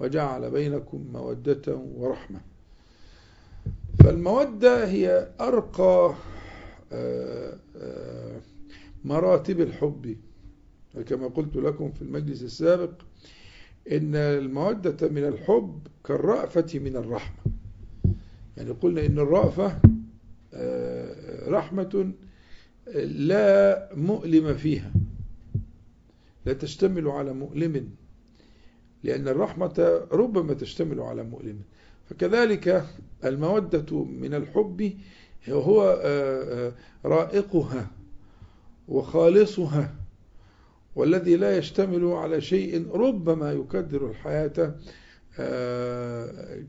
وجعل 0.00 0.50
بينكم 0.50 1.04
مودة 1.12 1.76
ورحمة. 1.96 2.40
فالمودة 4.04 4.88
هي 4.88 5.28
أرقى 5.40 6.14
آه، 6.92 7.56
مراتب 9.04 9.60
الحب. 9.60 10.16
كما 11.08 11.26
قلت 11.28 11.56
لكم 11.56 11.92
في 11.92 12.02
المجلس 12.02 12.42
السابق 12.42 12.90
إن 13.92 14.14
المودة 14.14 15.08
من 15.08 15.24
الحب 15.24 15.78
كالرأفة 16.04 16.78
من 16.78 16.96
الرحمة. 16.96 17.36
يعني 18.62 18.74
قلنا 18.74 19.06
إن 19.06 19.18
الرأفة 19.18 19.78
آه، 20.54 21.48
رحمة 21.48 22.12
لا 23.04 23.88
مؤلم 23.94 24.54
فيها. 24.54 24.92
لا 26.46 26.52
تشتمل 26.52 27.08
على 27.08 27.32
مؤلم 27.32 27.88
لأن 29.04 29.28
الرحمة 29.28 30.06
ربما 30.12 30.54
تشتمل 30.54 31.00
على 31.00 31.22
مؤلم. 31.22 31.60
فكذلك 32.10 32.86
المودة 33.24 34.04
من 34.04 34.34
الحب 34.34 34.92
هو 35.48 35.82
آه، 36.02 36.68
آه، 36.68 36.72
رائقها 37.04 37.90
وخالصها 38.88 39.94
والذي 40.96 41.36
لا 41.36 41.56
يشتمل 41.58 42.04
على 42.04 42.40
شيء 42.40 42.90
ربما 42.94 43.52
يكدر 43.52 44.10
الحياة. 44.10 44.74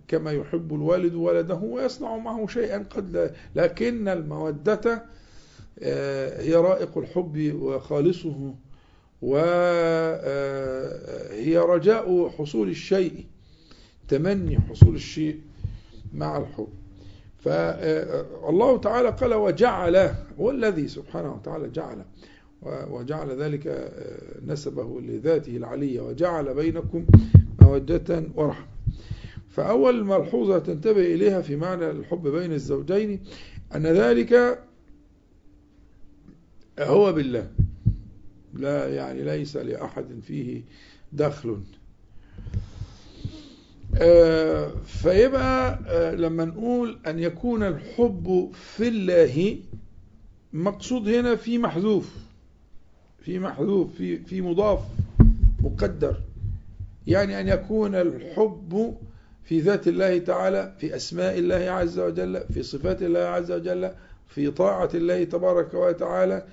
كما 0.08 0.32
يحب 0.32 0.74
الوالد 0.76 1.14
ولده 1.14 1.56
ويصنع 1.56 2.18
معه 2.18 2.48
شيئا 2.48 2.86
قد 2.90 3.12
لا. 3.12 3.32
لكن 3.56 4.08
المودة 4.08 5.04
آه، 5.80 6.42
هي 6.42 6.56
رائق 6.56 6.98
الحب 6.98 7.54
وخالصه 7.62 8.54
وهي 9.22 9.44
آه، 11.58 11.62
رجاء 11.66 12.30
حصول 12.30 12.70
الشيء 12.70 13.26
تمني 14.08 14.60
حصول 14.60 14.96
الشيء 14.96 15.40
مع 16.14 16.38
الحب. 16.38 16.68
فالله 17.40 18.78
تعالى 18.78 19.10
قال 19.10 19.34
وجعل 19.34 20.16
هو 20.40 20.52
الذي 20.52 20.88
سبحانه 20.88 21.34
وتعالى 21.34 21.70
جعل 21.70 22.06
وجعل 22.90 23.42
ذلك 23.42 23.92
نسبه 24.46 25.02
لذاته 25.02 25.58
العلية. 25.58 26.02
وجعل 26.02 26.54
بينكم 26.54 27.06
مودة 27.62 28.24
ورحمة. 28.36 28.66
فأول 29.50 30.04
ملحوظة 30.04 30.60
تنتبه 30.60 31.02
إليها 31.14 31.42
في 31.42 31.56
معنى 31.56 31.90
الحب 31.92 32.28
بين 32.28 32.54
الزوجين 32.54 33.20
أن 33.76 33.88
ذلك 33.88 34.60
هو 36.80 37.14
بالله. 37.14 37.50
لا 38.54 38.96
يعني 38.96 39.24
ليس 39.24 39.58
لأحد 39.58 40.06
فيه 40.28 40.62
دخل. 41.14 41.58
آه، 43.96 44.72
فيبقى 44.86 45.80
آه، 45.88 46.16
لما 46.16 46.46
نقول 46.46 47.00
أن 47.08 47.20
يكون 47.20 47.64
الحب 47.64 48.52
في 48.54 48.88
الله 48.88 49.58
مقصود 50.54 51.08
هنا 51.10 51.36
في 51.36 51.58
محذوف 51.58 52.16
في 53.20 53.40
محذوف 53.40 53.96
في 53.96 54.18
في 54.18 54.42
مضاف 54.42 54.80
مقدر. 55.64 56.22
يعني 57.08 57.40
أن 57.40 57.48
يكون 57.48 57.96
الحب 57.96 58.96
في 59.44 59.60
ذات 59.60 59.88
الله 59.88 60.18
تعالى 60.18 60.74
في 60.80 60.96
أسماء 60.96 61.40
الله 61.40 61.56
عز 61.56 62.00
وجل 62.00 62.44
في 62.54 62.64
صفات 62.64 63.02
الله 63.02 63.20
عز 63.20 63.52
وجل 63.52 63.92
في 64.28 64.52
طاعة 64.52 64.90
الله 64.94 65.24
تبارك 65.24 65.74
وتعالى 65.74 66.46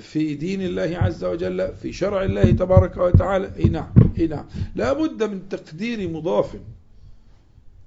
في 0.00 0.34
دين 0.34 0.62
الله 0.62 0.98
عز 0.98 1.24
وجل 1.24 1.72
في 1.82 1.92
شرع 1.92 2.22
الله 2.22 2.50
تبارك 2.50 2.96
وتعالى. 2.96 3.52
إي 3.56 3.64
نعم 3.68 3.92
إي 4.18 4.26
نعم. 4.26 4.44
لا 4.74 4.92
بد 4.92 5.22
من 5.22 5.48
تقدير 5.48 6.08
مضاف. 6.08 6.56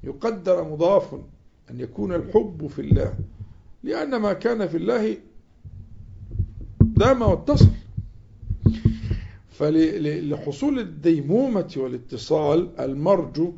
يقدر 0.03 0.63
مضاف 0.63 1.13
أن 1.71 1.79
يكون 1.79 2.13
الحب 2.15 2.67
في 2.67 2.81
الله. 2.81 3.13
لأن 3.83 4.15
ما 4.15 4.33
كان 4.33 4.67
في 4.67 4.77
الله 4.77 5.17
دام 6.81 7.21
واتصل. 7.21 7.78
فلحصول 9.59 10.79
الديمومة 10.79 11.73
والاتصال 11.77 12.79
المرجو 12.79 13.53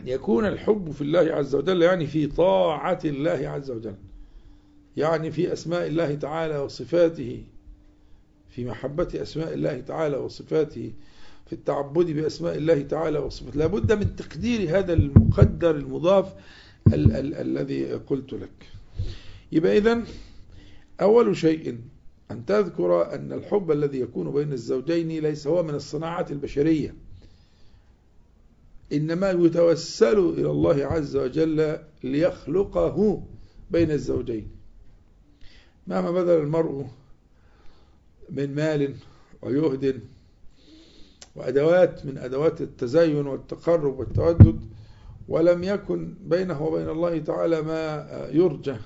أن 0.00 0.08
يكون 0.08 0.46
الحب 0.46 0.90
في 0.90 1.00
الله 1.02 1.18
عز 1.20 1.54
وجل 1.54 1.82
يعني 1.82 2.06
في 2.06 2.26
طاعة 2.26 2.98
الله 3.04 3.48
عز 3.48 3.70
وجل 3.70 3.94
يعني 4.96 5.30
في 5.30 5.52
أسماء 5.52 5.86
الله 5.86 6.14
تعالى 6.14 6.58
وصفاته 6.58 7.42
في 8.50 8.64
محبة 8.64 9.08
أسماء 9.14 9.54
الله 9.54 9.80
تعالى 9.80 10.16
وصفاته 10.16 10.92
في 11.46 11.52
التعبد 11.52 12.10
بأسماء 12.10 12.56
الله 12.56 12.82
تعالى 12.82 13.18
وصفاته. 13.18 13.58
لابد 13.58 13.92
من 13.92 14.16
تقدير 14.16 14.78
هذا 14.78 14.92
المقدر 14.92 15.76
المضاف 15.76 16.32
ال 16.86 17.12
ال 17.12 17.34
الذي 17.34 17.92
قلت 17.92 18.32
لك. 18.32 18.70
يبقى 19.52 19.78
إذن 19.78 20.04
أول 21.00 21.36
شيء 21.36 21.78
أن 22.30 22.46
تذكر 22.46 23.14
أن 23.14 23.32
الحب 23.32 23.70
الذي 23.70 24.00
يكون 24.00 24.32
بين 24.32 24.52
الزوجين 24.52 25.08
ليس 25.08 25.46
هو 25.46 25.62
من 25.62 25.74
الصناعة 25.74 26.26
البشرية. 26.30 26.94
إنما 28.92 29.30
يتوسل 29.30 30.18
إلى 30.18 30.50
الله 30.50 30.86
عز 30.86 31.16
وجل 31.16 31.78
ليخلقه 32.04 33.22
بين 33.70 33.90
الزوجين. 33.90 34.50
مهما 35.86 36.10
بذل 36.10 36.40
المرء 36.40 36.86
من 38.30 38.54
مال 38.54 38.94
ويهد 39.42 40.00
وأدوات 41.36 42.06
من 42.06 42.18
أدوات 42.18 42.60
التزين 42.60 43.26
والتقرب 43.26 43.98
والتودد 43.98 44.60
ولم 45.28 45.64
يكن 45.64 46.14
بينه 46.20 46.62
وبين 46.62 46.88
الله 46.88 47.18
تعالى 47.18 47.62
ما 47.62 48.08
يرجى. 48.32 48.76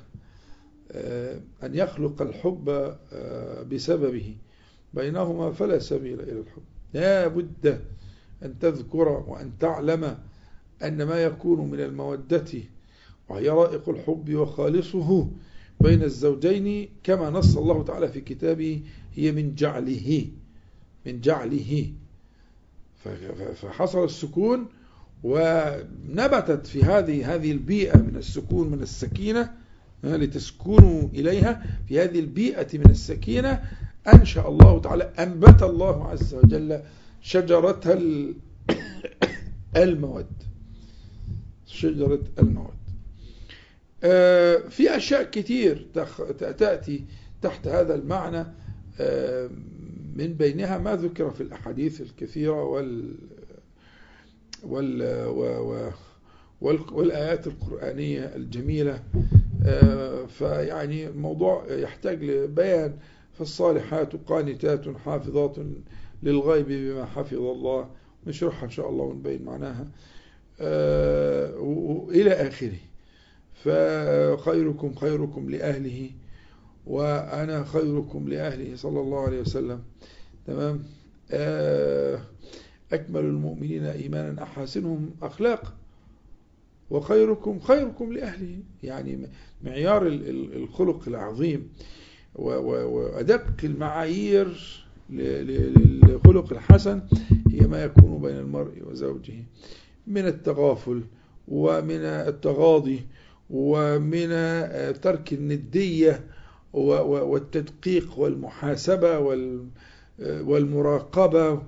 أن 1.62 1.74
يخلق 1.74 2.22
الحب 2.22 2.68
آه، 3.12 3.62
بسببه. 3.62 4.36
بينهما 4.94 5.52
فلا 5.52 5.78
سبيل 5.78 6.20
إلى 6.20 6.40
الحب. 6.40 6.62
لا 6.94 7.28
بد 7.28 7.80
أن 8.42 8.58
تذكر 8.58 9.08
وأن 9.08 9.52
تعلم 9.60 10.18
أن 10.82 11.02
ما 11.02 11.22
يكون 11.22 11.70
من 11.70 11.80
المودة 11.80 12.44
وهي 13.28 13.48
رائق 13.48 13.88
الحب 13.88 14.34
وخالصه 14.34 15.28
بين 15.80 16.02
الزوجين 16.02 16.88
كما 17.02 17.30
نص 17.30 17.56
الله 17.56 17.82
تعالى 17.84 18.08
في 18.08 18.20
كتابه 18.20 18.82
هي 19.14 19.32
من 19.32 19.54
جعله 19.54 20.26
من 21.06 21.20
جعله. 21.20 21.92
فحصل 23.54 24.04
السكون 24.04 24.66
ونبتت 25.22 26.66
في 26.66 26.82
هذه 26.82 27.34
هذه 27.34 27.52
البيئة 27.52 27.98
من 27.98 28.16
السكون 28.16 28.70
من 28.70 28.82
السكينة 28.82 29.54
لتسكنوا 30.04 31.08
إليها 31.14 31.62
في 31.88 32.00
هذه 32.00 32.18
البيئة 32.18 32.78
من 32.78 32.90
السكينة. 32.90 33.62
أنشأ 34.14 34.48
الله 34.48 34.80
تعالى 34.80 35.04
أنبت 35.18 35.62
الله 35.62 36.08
عز 36.08 36.34
وجل 36.34 36.80
شجرة 37.22 37.80
المود 39.76 40.26
شجرة 41.66 42.22
المود 42.38 42.80
آه، 44.04 44.56
في 44.56 44.96
أشياء 44.96 45.22
كثير 45.22 45.86
تأتي 46.38 47.04
تحت 47.42 47.66
هذا 47.66 47.94
المعنى 47.94 48.46
من 50.16 50.34
بينها 50.38 50.78
ما 50.78 50.96
ذكر 50.96 51.30
في 51.30 51.40
الأحاديث 51.40 52.00
الكثيرة 52.00 52.64
وال 52.64 53.14
وال 54.62 55.92
والآيات 56.60 57.46
القرآنية 57.46 58.20
الجميلة. 58.36 59.02
فيعني 60.28 61.06
الموضوع 61.06 61.64
يحتاج 61.70 62.24
لبيان. 62.24 62.96
فالصالحات 63.38 64.16
قانتات 64.16 64.88
حافظات 64.88 65.56
للغيب 66.22 66.66
بما 66.68 67.04
حفظ 67.04 67.34
الله. 67.34 67.90
نشرحها 68.26 68.64
إن 68.64 68.70
شاء 68.70 68.88
الله 68.90 69.04
ونبين 69.04 69.44
معناها. 69.44 69.88
إلى 72.10 72.32
آخره. 72.32 72.78
فخيركم 73.54 74.94
خيركم 74.94 75.50
لأهله 75.50 76.10
وأنا 76.86 77.64
خيركم 77.64 78.28
لأهله 78.28 78.76
صلى 78.76 79.00
الله 79.00 79.20
عليه 79.20 79.40
وسلم. 79.40 79.82
تمام؟ 80.46 80.82
أكمل 82.92 83.20
المؤمنين 83.20 83.84
إيمانا. 83.84 84.42
أحاسنهم 84.42 85.10
أخلاق. 85.22 85.74
وخيركم 86.90 87.60
خيركم 87.60 88.12
لأهله. 88.12 88.58
يعني 88.82 89.28
معيار 89.64 90.06
الخلق 90.56 91.02
العظيم 91.08 91.68
وأدق 92.34 93.46
المعايير 93.64 94.80
للخلق 95.10 96.52
الحسن 96.52 97.02
هي 97.50 97.66
ما 97.66 97.84
يكون 97.84 98.22
بين 98.22 98.36
المرء 98.36 98.72
وزوجه. 98.86 99.34
من 100.06 100.26
التغافل 100.26 101.02
ومن 101.48 102.00
التغاضي 102.04 103.00
ومن 103.50 104.28
ترك 105.00 105.32
الندية 105.32 106.24
والتدقيق 106.72 108.18
والمحاسبة 108.18 109.18
والمراقبة. 110.20 111.62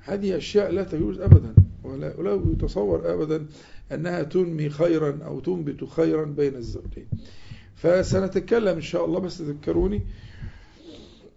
هذه 0.00 0.36
أشياء 0.36 0.70
لا 0.70 0.82
تجوز 0.82 1.20
أبدا 1.20 1.54
ولا 1.84 2.42
يتصور 2.52 3.14
أبدا 3.14 3.46
أنها 3.92 4.22
تنمي 4.22 4.68
خيرا 4.70 5.18
أو 5.24 5.40
تنبت 5.40 5.84
خيرا 5.84 6.24
بين 6.24 6.54
الزوجين. 6.54 7.08
فسنتكلم 7.74 8.74
إن 8.74 8.80
شاء 8.80 9.04
الله 9.04 9.20
بس 9.20 9.38
تذكروني 9.38 10.02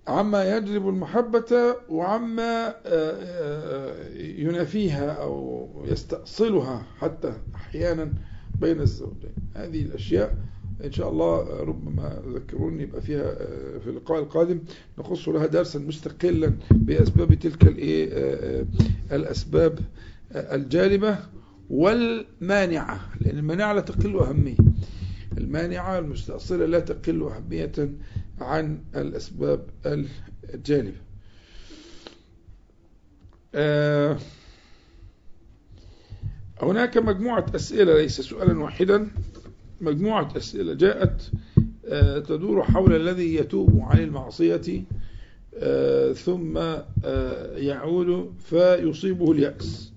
عما 0.08 0.58
يجلب 0.58 0.90
المحبة 0.90 1.76
وعما 1.90 2.68
آه، 2.68 2.76
آه، 2.86 4.10
ينافيها 4.18 5.12
أو 5.12 5.68
يستأصلها 5.86 6.86
حتى 7.00 7.34
أحيانا 7.56 8.14
بين 8.62 8.82
الزوجين. 8.82 9.34
هذه 9.56 9.82
الأشياء 9.82 10.36
إن 10.84 10.92
شاء 10.92 11.10
الله 11.10 11.60
ربما 11.64 12.22
ذكروني 12.28 12.84
يبقى 12.84 13.02
فيها 13.02 13.32
آه، 13.32 13.78
في 13.78 13.90
اللقاء 13.90 14.20
القادم 14.20 14.60
نخص 15.00 15.30
لها 15.30 15.46
درسا 15.46 15.80
مستقلا 15.80 16.54
بأسباب 16.72 17.34
تلك 17.34 17.64
الأسباب 19.12 19.80
الجالبة. 20.36 21.18
والمانعة 21.72 23.10
لأن 23.22 23.38
المانعة 23.38 23.74
لا 23.74 23.82
تقل 23.82 24.20
أهمية. 24.20 24.56
المانعة 25.38 26.00
المستأصلة 26.00 26.66
لا 26.66 26.80
تقل 26.80 27.24
أهمية 27.24 27.72
عن 28.42 28.80
الأسباب 28.96 29.66
الجالبة 30.54 30.98
آه، 33.56 34.18
هناك 36.62 36.98
مجموعة 36.98 37.46
أسئلة 37.56 37.94
ليس 37.94 38.22
سؤالا 38.22 38.60
واحدا. 38.60 39.08
مجموعة 39.82 40.38
أسئلة 40.38 40.74
جاءت 40.74 41.32
آه، 41.88 42.20
تدور 42.20 42.64
حول 42.64 42.96
الذي 42.96 43.36
يتوب 43.36 43.80
عن 43.82 44.00
المعصية 44.00 44.84
آه، 45.56 46.14
ثم 46.14 46.58
يعود 47.56 48.34
فيصيبه 48.40 49.32
اليأس. 49.32 49.91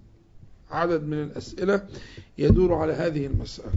عدد 0.75 1.03
من 1.03 1.23
الأسئلة 1.23 1.87
يدور 2.39 2.75
على 2.75 2.93
هذه 2.93 3.27
المسألة. 3.27 3.73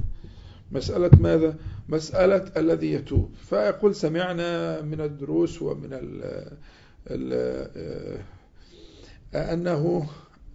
مسألة 0.72 1.12
ماذا؟ 1.20 1.56
مسألة 1.90 2.52
الذي 2.58 2.92
يتوب. 2.92 3.30
فيقول 3.50 3.96
سمعنا 3.96 4.82
من 4.82 5.02
الدروس 5.02 5.62
ومن 5.62 5.94
ال 5.94 6.22
ال 7.12 7.34
آه، 9.34 9.54
أنه 9.54 10.10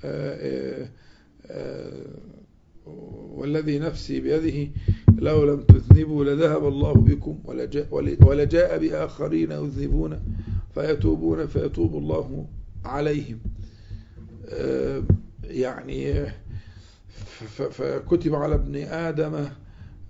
آه، 0.04 0.88
آه، 1.46 1.92
والذي 3.34 3.78
نفسي 3.78 4.20
بيده 4.20 4.70
لو 5.18 5.44
لم 5.44 5.60
تذنبوا 5.62 6.24
لذهب 6.24 6.68
الله 6.68 6.92
بكم 6.92 7.38
ولجاء 8.20 8.78
بآخرين 8.78 9.50
يذنبون 9.50 10.20
فيتوبون 10.74 11.46
فيتوب 11.46 11.96
الله 11.96 12.46
عليهم. 12.84 13.38
يعني 15.52 16.26
فكتب 17.70 18.34
على 18.34 18.54
ابن 18.54 18.76
آدم 18.76 19.44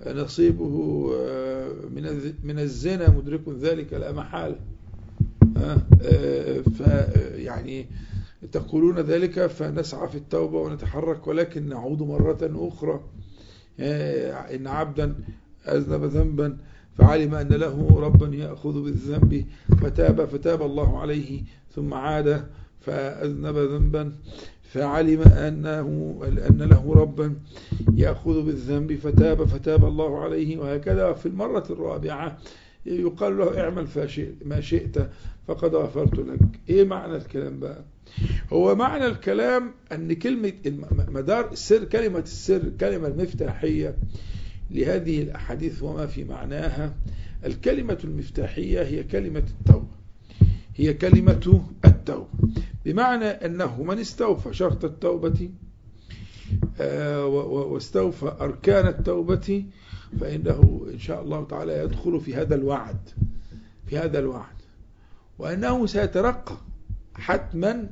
نصيبه 0.06 1.10
آه، 1.14 1.72
من 1.90 2.34
من 2.44 2.58
الزنا 2.58 3.10
مدرك 3.10 3.48
ذلك 3.48 3.92
لا 3.92 4.12
محالة 4.12 4.56
آه، 5.56 6.60
فيعني 6.60 7.86
تقولون 8.52 8.98
ذلك 8.98 9.46
فنسعى 9.46 10.08
في 10.08 10.14
التوبة 10.14 10.58
ونتحرك 10.58 11.26
ولكن 11.26 11.68
نعود 11.68 12.02
مرة 12.02 12.38
أخرى. 12.68 13.00
آه، 13.80 14.32
إن 14.54 14.66
عبدا 14.66 15.14
أذنب 15.68 16.04
ذنبا 16.04 16.56
فعلم 16.98 17.34
أن 17.34 17.48
له 17.48 18.00
ربا 18.00 18.36
يأخذ 18.36 18.84
بالذنب 18.84 19.46
فتاب 19.80 20.24
فتاب 20.24 20.62
الله 20.62 21.00
عليه 21.00 21.42
ثم 21.74 21.94
عاد 21.94 22.46
فأذنب 22.80 23.56
ذنبا. 23.56 24.12
فعلم 24.72 25.20
أنه 25.22 26.18
أن 26.50 26.62
له 26.62 26.94
ربا 26.94 27.34
يأخذ 27.96 28.42
بالذنب 28.46 28.94
فتاب 28.96 29.44
فتاب 29.44 29.84
الله 29.84 30.18
عليه 30.22 30.58
وهكذا 30.58 31.12
في 31.12 31.26
المرة 31.26 31.64
الرابعة 31.70 32.38
يقال 32.86 33.38
له 33.38 33.60
اعمل 33.60 33.86
ما 34.44 34.60
شئت 34.60 35.08
فقد 35.48 35.74
غفرت 35.74 36.18
لك. 36.18 36.38
إيه 36.68 36.84
معنى 36.84 37.16
الكلام 37.16 37.60
بقى؟ 37.60 37.84
هو 38.52 38.74
معنى 38.74 39.06
الكلام 39.06 39.70
أن 39.92 40.12
كلمة 40.12 40.52
مدار 41.08 41.52
السر 41.52 41.84
كلمة 41.84 42.18
السر 42.18 42.56
الكلمة 42.56 43.08
المفتاحية 43.08 43.96
لهذه 44.70 45.22
الأحاديث 45.22 45.82
وما 45.82 46.06
في 46.06 46.24
معناها 46.24 46.94
الكلمة 47.46 47.98
المفتاحية 48.04 48.82
هي 48.82 49.02
كلمة 49.04 49.44
التوبة. 49.60 49.86
هي 50.76 50.94
كلمة 50.94 51.32
التوبة. 51.84 52.28
بمعنى 52.84 53.24
أنه 53.24 53.82
من 53.82 53.98
استوفى 53.98 54.54
شرط 54.54 54.84
التوبة 54.84 55.50
آه، 56.80 57.26
واستوفى 57.26 58.36
أركان 58.40 58.86
التوبة 58.86 59.64
فإنه 60.20 60.86
إن 60.92 60.98
شاء 60.98 61.22
الله 61.22 61.44
تعالى 61.44 61.78
يدخل 61.78 62.20
في 62.20 62.34
هذا 62.34 62.54
الوعد 62.54 63.10
في 63.86 63.98
هذا 63.98 64.18
الوعد. 64.18 64.56
وأنه 65.38 65.86
سيترقى 65.86 66.56
حتما 67.14 67.88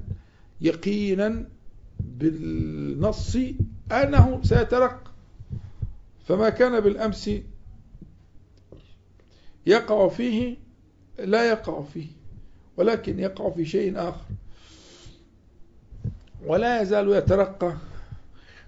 يقينا 0.61 1.49
بالنص 2.01 3.37
أنه 3.93 4.41
سيترقى. 4.43 5.11
فما 6.29 6.49
كان 6.51 6.81
بالأمس 6.81 7.31
يقع 9.67 10.09
فيه 10.09 10.57
لا 11.19 11.51
يقع 11.51 11.83
فيه 11.83 12.07
ولكن 12.77 13.19
يقع 13.19 13.51
في 13.51 13.65
شيء 13.65 13.99
آخر. 13.99 14.25
ولا 16.47 16.83
يزال 16.83 17.13
يترقى 17.13 17.75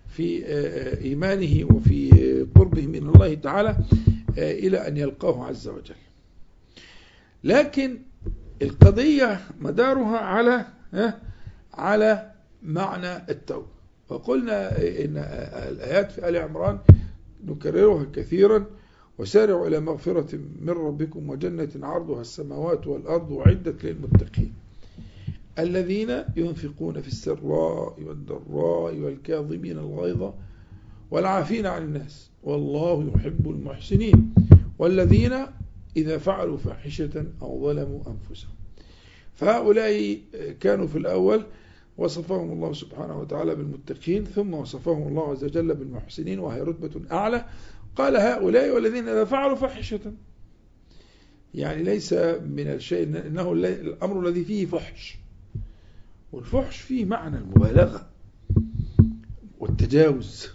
في 0.09 0.47
آه، 0.47 1.01
إيمانه 1.01 1.67
وفي 1.75 2.47
قربه 2.55 2.87
من 2.87 3.09
الله 3.09 3.35
تعالى 3.35 3.77
آه، 4.39 4.53
إلى 4.53 4.89
أن 4.89 4.97
يلقاه 4.97 5.45
عز 5.45 5.69
وجل. 5.69 5.95
لكن 7.45 7.99
القضية 8.63 9.41
مدارها 9.61 10.19
على 10.19 10.67
آه، 10.95 11.15
على 11.75 12.31
معنى 12.63 13.17
التوبة. 13.31 13.67
وقلنا 14.09 14.79
إن 14.79 15.17
الآيات 15.69 16.13
في 16.13 16.29
آل 16.29 16.37
عمران 16.37 16.79
نكررها 17.45 18.07
كثيرا. 18.15 18.67
وسارعوا 19.19 19.67
إلى 19.69 19.81
مغفرة 19.81 20.39
من 20.61 20.71
ربكم 20.71 21.31
وجنة 21.31 21.69
عرضها 21.83 22.21
السماوات 22.21 22.87
والأرض 22.87 23.31
وعدت 23.31 23.85
للمتقين. 23.85 24.53
الذين 25.59 26.25
ينفقون 26.37 27.01
في 27.01 27.09
السراء 27.09 28.01
والضراء 28.03 28.99
والكاظمين 28.99 29.79
الغيظ 29.79 30.33
والعافين 31.11 31.67
عن 31.67 31.83
الناس. 31.83 32.31
والله 32.43 33.13
يحب 33.17 33.51
المحسنين. 33.51 34.35
والذين 34.79 35.33
إذا 35.97 36.19
فعلوا 36.19 36.57
فاحشة 36.57 37.27
أو 37.43 37.63
ظلموا 37.63 38.01
أنفسهم. 38.07 38.55
فهؤلاء 39.35 40.19
كانوا 40.61 40.87
في 40.87 40.99
الأول 40.99 41.43
وصفهم 41.99 42.53
الله 42.53 42.73
سبحانه 42.73 43.21
وتعالى 43.21 43.55
بالمتقين 43.55 44.25
ثم 44.25 44.55
وصفهم 44.55 45.09
الله 45.09 45.31
عز 45.31 45.45
وجل 45.45 45.75
بالمحسنين 45.75 46.39
وهي 46.39 46.61
رتبة 46.61 47.01
أعلى. 47.13 47.45
قال 47.97 48.17
هؤلاء 48.17 48.75
والذين 48.75 49.09
إذا 49.09 49.25
فعلوا 49.25 49.57
فاحشة. 49.57 50.13
يعني 51.55 51.83
ليس 51.83 52.13
من 52.13 52.67
الشيء 52.67 53.03
إنه 53.03 53.53
الأمر 53.53 54.29
الذي 54.29 54.45
فيه 54.45 54.67
فحش. 54.67 55.22
والفحش 56.33 56.77
فيه 56.81 57.05
معنى 57.05 57.37
المبالغة 57.39 58.07
والتجاوز. 59.61 60.49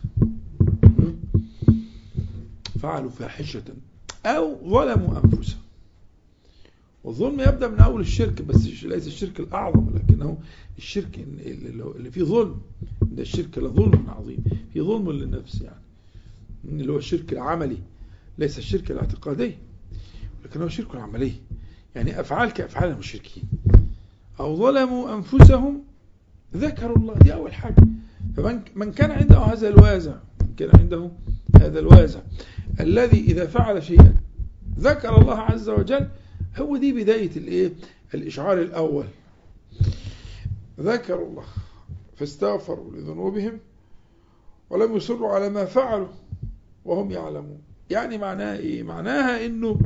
فعلوا 2.79 3.09
فاحشة 3.09 3.63
أو 4.25 4.69
ظلموا 4.69 5.19
أنفسهم. 5.23 5.59
والظلم 7.03 7.39
يبدأ 7.39 7.67
من 7.67 7.79
أول 7.79 8.01
الشرك 8.01 8.41
بس 8.41 8.65
ليس 8.83 9.07
الشرك 9.07 9.39
الأعظم 9.39 9.89
لكنه 9.95 10.37
الشرك 10.77 11.19
اللي 11.45 12.11
فيه 12.11 12.23
ظلم. 12.23 12.61
ده 13.01 13.21
الشرك 13.21 13.57
لظلم 13.57 14.09
عظيم. 14.09 14.43
في 14.73 14.81
ظلم 14.81 15.11
للنفس 15.11 15.61
يعني. 15.61 15.81
اللي 16.65 16.91
هو 16.91 16.97
الشرك 16.97 17.33
العملي 17.33 17.77
ليس 18.37 18.57
الشرك 18.57 18.91
الاعتقادي 18.91 19.55
لكنه 20.45 20.65
الشرك 20.65 20.95
العملي 20.95 21.31
يعني 21.95 22.19
أفعال 22.19 22.49
كأفعال 22.53 22.89
المشركين 22.91 23.43
أو 24.39 24.56
ظلموا 24.56 25.13
أنفسهم 25.13 25.84
ذكروا 26.56 26.97
الله. 26.97 27.13
دي 27.13 27.34
أول 27.34 27.54
حاجة. 27.54 27.76
فمن 28.38 28.60
من 28.76 28.91
كان 28.91 29.12
عنده 29.12 29.38
هذا 29.38 29.67
الوازع 29.67 30.15
من 30.41 30.56
كان 30.58 30.69
عنده 30.80 31.12
هذا 31.62 31.80
الوازع 31.80 32.19
الذي 32.80 33.19
إذا 33.19 33.45
فعل 33.45 33.84
شيئا 33.84 34.13
ذكر 34.80 35.21
الله 35.21 35.39
عز 35.39 35.69
وجل 35.69 36.08
هو 36.58 36.78
دي 36.78 36.93
بداية 36.93 37.32
الإيه؟ 37.38 37.73
الإشعار 38.13 38.62
الأول. 38.62 39.06
ذكروا 40.80 41.28
الله 41.28 41.43
فاستغفروا 42.15 42.91
لذنوبهم 42.91 43.60
ولم 44.69 44.95
يصروا 44.95 45.30
على 45.30 45.50
ما 45.50 45.65
فعلوا 45.65 46.08
وهم 46.86 47.12
يعلمون. 47.12 47.62
يعني 47.89 48.17
معناها 48.17 48.58
إيه؟ 48.58 48.84
معناها 48.84 49.45
إنه 49.45 49.80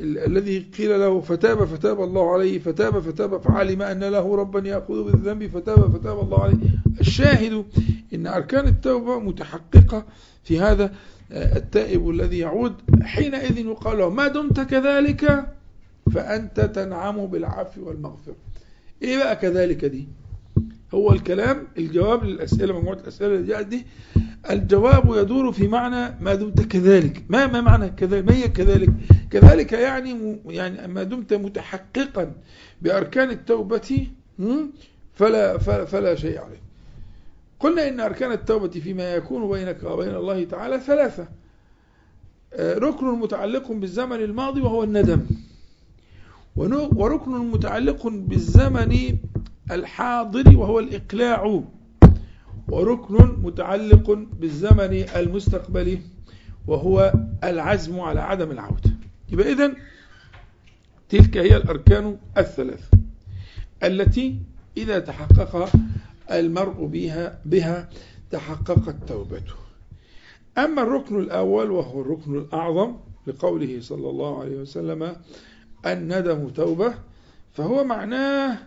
الذي 0.00 0.58
قيل 0.78 1.00
له 1.00 1.20
فتاب 1.20 1.64
فتاب 1.64 2.02
الله 2.02 2.32
عليه 2.32 2.58
فتاب 2.58 3.00
فتاب 3.00 3.40
فعلم 3.40 3.82
أن 3.82 4.04
له 4.04 4.36
ربا 4.36 4.68
يأخذ 4.68 5.04
بالذنب 5.04 5.46
فتاب 5.46 5.96
فتاب 5.96 6.20
الله 6.20 6.42
عليه. 6.42 6.56
الشاهد 7.00 7.64
إن 8.14 8.26
أركان 8.26 8.68
التوبة 8.68 9.18
متحققة 9.18 10.04
في 10.44 10.60
هذا 10.60 10.92
التائب 11.32 12.10
الذي 12.10 12.38
يعود 12.38 12.74
حينئذ 13.02 13.58
يقال 13.58 13.98
له 13.98 14.08
ما 14.10 14.28
دمت 14.28 14.60
كذلك؟ 14.60 15.46
فأنت 16.14 16.60
تنعم 16.60 17.26
بالعفو 17.26 17.88
والمغفرة. 17.88 18.36
إيه 19.02 19.18
بقى 19.18 19.36
كذلك 19.36 19.84
دي؟ 19.84 20.08
هو 20.94 21.12
الكلام 21.12 21.66
الجواب 21.78 22.24
للأسئلة 22.24 22.78
مجموعة 22.78 22.94
الأسئلة 22.94 23.34
اللي 23.34 23.46
جاءت 23.46 23.66
دي 23.66 23.86
الجواب 24.50 25.16
يدور 25.16 25.52
في 25.52 25.68
معنى 25.68 26.16
ما 26.20 26.34
دمت 26.34 26.60
كذلك. 26.60 27.24
ما 27.28 27.46
ما 27.46 27.60
معنى 27.60 27.88
كذلك؟ 27.88 28.24
ما 28.24 28.34
هي 28.34 28.48
كذلك؟ 28.48 28.88
كذلك 29.30 29.72
يعني 29.72 30.40
يعني 30.46 30.88
ما 30.88 31.02
دمت 31.02 31.34
متحققا 31.34 32.32
بأركان 32.82 33.30
التوبة 33.30 34.06
فلا 35.14 35.58
فلا, 35.58 35.84
فلا 35.84 36.14
شيء 36.14 36.38
عليه. 36.38 36.62
قلنا 37.60 37.88
إن 37.88 38.00
أركان 38.00 38.32
التوبة 38.32 38.68
فيما 38.68 39.14
يكون 39.14 39.50
بينك 39.50 39.82
وبين 39.82 40.14
الله 40.14 40.44
تعالى 40.44 40.80
ثلاثة. 40.80 41.28
آه، 42.52 42.78
ركن 42.78 43.06
متعلق 43.06 43.72
بالزمن 43.72 44.16
الماضي 44.16 44.60
وهو 44.60 44.84
الندم. 44.84 45.20
وركن 46.96 47.50
متعلق 47.50 48.06
بالزمن 48.06 49.16
الحاضر 49.70 50.56
وهو 50.56 50.78
الإقلاع 50.78 51.62
وركن 52.68 53.42
متعلق 53.42 54.10
بالزمن 54.40 55.04
المستقبلي 55.16 55.98
وهو 56.66 57.12
العزم 57.44 58.00
على 58.00 58.20
عدم 58.20 58.50
العودة. 58.50 58.90
يبقى 59.28 59.52
إذن 59.52 59.76
تلك 61.08 61.36
هي 61.36 61.56
الأركان 61.56 62.16
الثلاث 62.38 62.90
التي 63.82 64.36
إذا 64.76 64.98
تحقق 64.98 65.70
المرء 66.30 66.86
بها, 66.86 67.38
بها 67.44 67.88
تحققت 68.30 68.96
توبته. 69.08 69.54
أما 70.58 70.82
الركن 70.82 71.20
الأول 71.20 71.70
وهو 71.70 72.00
الركن 72.00 72.38
الأعظم 72.38 72.96
لقوله 73.26 73.80
صلى 73.80 74.10
الله 74.10 74.40
عليه 74.40 74.56
وسلم 74.56 75.16
الندم 75.86 76.48
توبة 76.48 76.94
فهو 77.52 77.84
معناه 77.84 78.58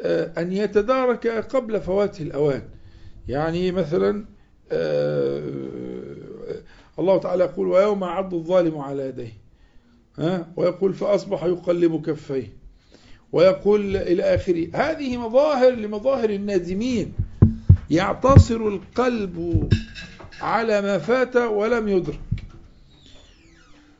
أن 0.00 0.52
يتدارك 0.52 1.26
قبل 1.26 1.80
فوات 1.80 2.20
الأوان. 2.20 2.62
يعني 3.28 3.72
مثلا 3.72 4.24
آه، 4.72 5.42
الله 6.98 7.18
تعالى 7.18 7.44
يقول 7.44 7.68
ويوم 7.68 8.04
عض 8.04 8.34
الظالم 8.34 8.78
على 8.78 9.02
يديه. 9.08 9.32
ويقول 10.56 10.94
فأصبح 10.94 11.44
يقلب 11.44 12.06
كفيه. 12.06 12.52
ويقول 13.32 13.96
إلى 13.96 14.22
آخره 14.22 14.68
هذه 14.74 15.16
مظاهر 15.16 15.70
لمظاهر 15.70 16.30
النادمين. 16.30 17.12
يعتصر 17.90 18.68
القلب 18.68 19.68
على 20.40 20.82
ما 20.82 20.98
فات 20.98 21.36
ولم 21.36 21.88
يدرك. 21.88 22.20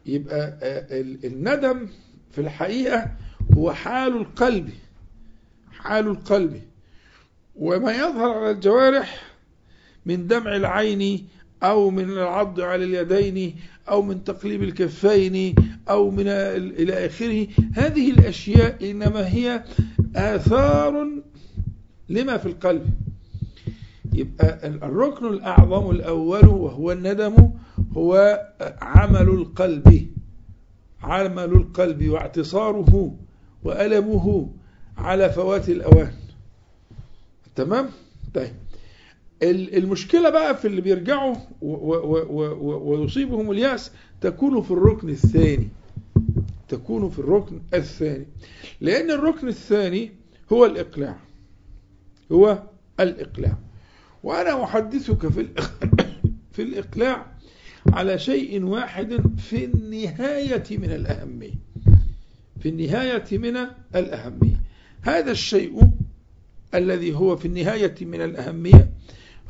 يبقى 0.06 0.58
آه، 0.62 0.86
الندم 1.24 1.88
في 2.32 2.40
الحقيقة 2.40 3.10
هو 3.56 3.72
حال 3.72 4.16
القلب. 4.16 4.70
حال 5.86 6.06
القلب. 6.06 6.62
وما 7.56 7.92
يظهر 7.92 8.30
على 8.30 8.50
الجوارح 8.50 9.22
من 10.06 10.26
دمع 10.26 10.56
العين 10.56 11.26
أو 11.62 11.90
من 11.90 12.10
العض 12.10 12.60
على 12.60 12.84
اليدين 12.84 13.56
أو 13.88 14.02
من 14.02 14.24
تقليب 14.24 14.62
الكفين 14.62 15.54
أو 15.88 16.10
من 16.10 16.28
إلى 16.80 17.06
آخره. 17.06 17.46
هذه 17.74 18.10
الأشياء 18.10 18.90
إنما 18.90 19.28
هي 19.28 19.64
آثار 20.16 21.08
لما 22.08 22.36
في 22.36 22.46
القلب. 22.46 22.86
يبقى 24.12 24.68
الركن 24.68 25.26
الأعظم 25.26 25.90
الأول 25.90 26.48
وهو 26.48 26.92
الندم 26.92 27.50
هو 27.96 28.40
عمل 28.82 29.28
القلب. 29.28 30.06
عمل 31.02 31.52
القلب 31.52 32.08
واعتصاره 32.08 33.14
وألمه 33.64 34.50
على 34.98 35.30
فوات 35.30 35.68
الأوان. 35.68 36.12
تمام؟ 37.56 37.88
طيب. 38.34 38.52
المشكلة 39.42 40.30
بقى 40.30 40.56
في 40.56 40.68
اللي 40.68 40.80
بيرجعوا 40.80 41.36
ويصيبهم 41.60 43.50
اليأس 43.50 43.90
تكون 44.20 44.62
في 44.62 44.70
الركن 44.70 45.08
الثاني. 45.08 45.68
تكون 46.68 47.10
في 47.10 47.18
الركن 47.18 47.60
الثاني. 47.74 48.26
لأن 48.80 49.10
الركن 49.10 49.48
الثاني 49.48 50.12
هو 50.52 50.66
الإقلاع. 50.66 51.16
هو 52.32 52.62
الإقلاع. 53.00 53.58
وأنا 54.22 54.64
أحدثك 54.64 55.28
في 55.28 55.46
في 56.52 56.62
الإقلاع 56.62 57.26
على 57.92 58.18
شيء 58.18 58.64
واحد 58.64 59.38
في 59.38 59.64
النهاية 59.64 60.78
من 60.78 60.90
الأهمية. 60.90 61.54
في 62.60 62.68
النهاية 62.68 63.38
من 63.38 63.56
الأهمية. 63.94 64.65
هذا 65.06 65.30
الشيء 65.30 65.90
الذي 66.74 67.14
هو 67.14 67.36
في 67.36 67.48
النهاية 67.48 67.94
من 68.00 68.22
الأهمية 68.22 68.90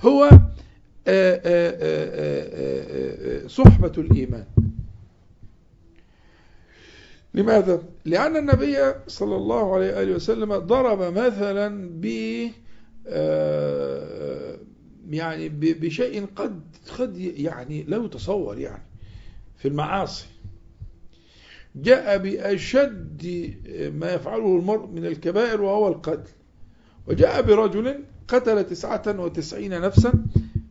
هو 0.00 0.24
آه، 0.24 0.40
آه، 1.08 1.72
آه، 3.44 3.46
صحبة 3.46 3.92
الإيمان 3.98 4.44
لماذا؟ 7.34 7.82
لأن 8.04 8.36
النبي 8.36 8.76
صلى 9.06 9.36
الله 9.36 9.74
عليه 9.74 9.96
وآله 9.96 10.14
وسلم 10.14 10.56
ضرب 10.56 11.02
مثلا 11.18 11.90
ب 11.90 12.04
يعني 15.10 15.48
بشيء 15.48 16.26
قد 16.36 16.60
قد 16.98 17.18
يعني 17.18 17.82
لا 17.82 17.96
يتصور 17.96 18.58
يعني 18.58 18.82
في 19.56 19.68
المعاصي 19.68 20.26
جاء 21.76 22.18
بأشد 22.18 23.26
ما 23.94 24.12
يفعله 24.12 24.56
المرء 24.56 24.86
من 24.86 25.06
الكبائر 25.06 25.62
وهو 25.62 25.88
القتل. 25.88 26.30
وجاء 27.06 27.42
برجل 27.42 27.94
قتل 28.28 28.64
تسعة 28.64 29.20
وتسعين 29.20 29.80
نفسا 29.80 30.12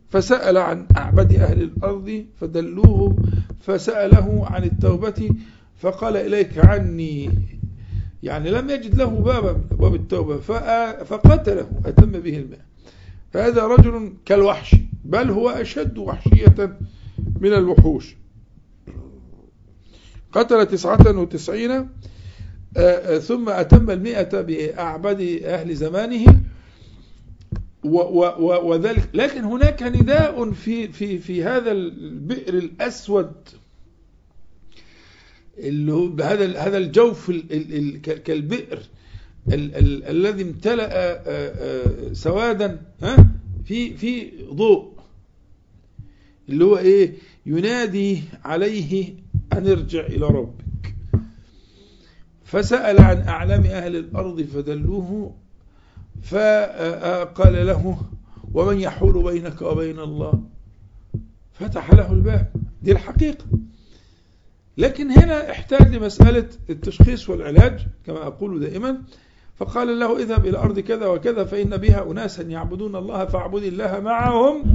فسأل 0.08 0.56
عن 0.56 0.86
أعبد 0.96 1.34
أهل 1.34 1.62
الأرض 1.62 2.24
فدلوه 2.40 3.16
فسأله 3.60 4.46
عن 4.46 4.64
التوبة 4.64 5.30
فقال 5.78 6.16
إليك 6.16 6.64
عني. 6.64 7.30
يعني 8.22 8.50
لم 8.50 8.70
يجد 8.70 8.94
له 8.94 9.10
بابا 9.10 9.50
أبواب 9.50 9.94
التوبة 9.94 10.36
فقتله 11.04 11.68
أتم 11.86 12.10
به 12.10 12.36
الماء. 12.38 12.60
فهذا 13.32 13.66
رجل 13.66 14.12
كالوحش 14.24 14.76
بل 15.04 15.30
هو 15.30 15.50
أشد 15.50 15.98
وحشية 15.98 16.76
من 17.40 17.52
الوحوش. 17.52 18.16
قتل 20.36 20.66
تسعة 20.66 21.18
وتسعين 21.18 21.70
آه، 21.70 21.86
آه، 22.76 23.18
ثم 23.18 23.48
أتم 23.48 23.90
المئة 23.90 24.40
بأعبد 24.40 25.20
أهل 25.44 25.74
زمانه 25.76 26.42
وذلك. 27.84 29.08
لكن 29.14 29.44
هناك 29.44 29.82
نداء 29.82 30.50
في 30.52 30.88
في 30.88 31.18
في 31.18 31.44
هذا 31.44 31.72
البئر 31.72 32.54
الأسود 32.54 33.32
اللي 35.58 35.92
هو 35.92 36.06
هذا 36.22 36.58
هذا 36.58 36.78
الجوف 36.78 37.30
كالبئر 38.24 38.78
ال- 39.52 39.74
ال- 39.76 40.04
الذي 40.04 40.42
امتلأ 40.42 40.88
آه، 41.26 42.12
سوادا 42.12 42.80
ها 43.02 43.28
في 43.64 43.96
في 43.96 44.30
ضوء 44.52 44.92
اللي 46.48 46.64
هو 46.64 46.78
إيه؟ 46.78 47.12
ينادي 47.46 48.22
عليه 48.44 49.14
أن 49.52 49.68
ارجع 49.68 50.06
إلى 50.06 50.26
ربك. 50.26 50.94
فسأل 52.44 53.00
عن 53.00 53.28
أعلام 53.28 53.64
أهل 53.64 53.96
الأرض 53.96 54.42
فدلوه 54.42 55.34
فقال 56.22 57.66
له 57.66 57.98
ومن 58.54 58.80
يحول 58.80 59.22
بينك 59.22 59.62
وبين 59.62 59.98
الله؟ 59.98 60.42
فتح 61.52 61.94
له 61.94 62.12
الباب. 62.12 62.52
دي 62.82 62.92
الحقيقة. 62.92 63.44
لكن 64.78 65.10
هنا 65.10 65.50
احتاج 65.50 65.94
لمسألة 65.94 66.48
التشخيص 66.70 67.30
والعلاج 67.30 67.86
كما 68.06 68.26
أقول 68.26 68.60
دائما. 68.60 69.02
فقال 69.56 69.98
له 69.98 70.18
اذهب 70.18 70.46
إلى 70.46 70.58
أرض 70.58 70.78
كذا 70.80 71.06
وكذا 71.06 71.44
فإن 71.44 71.76
بها 71.76 72.10
أناسا 72.10 72.42
يعبدون 72.42 72.96
الله 72.96 73.24
فاعبد 73.24 73.62
الله 73.62 74.00
معهم. 74.00 74.74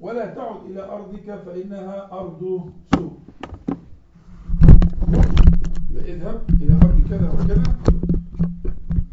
ولا 0.00 0.26
تعد 0.26 0.56
إلى 0.70 0.82
أرضك 0.82 1.38
فإنها 1.46 2.08
أرض 2.12 2.70
سوء. 2.94 3.12
اذهب 6.04 6.42
إلى 6.62 6.74
أرض 6.74 7.00
كذا 7.10 7.28
وكذا. 7.30 7.62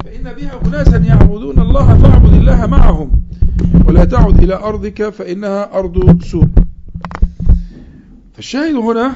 فإن 0.06 0.34
بها 0.34 0.62
أناسا 0.66 0.98
يعبدون 0.98 1.60
الله 1.60 1.98
فاعبد 1.98 2.34
الله 2.34 2.66
معهم. 2.66 3.12
ولا 3.88 4.06
تعد 4.06 4.44
إلى 4.44 4.56
أرضك 4.56 5.10
فإنها 5.10 5.80
أرض 5.80 6.22
سوء. 6.24 6.48
فالشاهد 8.34 8.76
هنا 8.76 9.16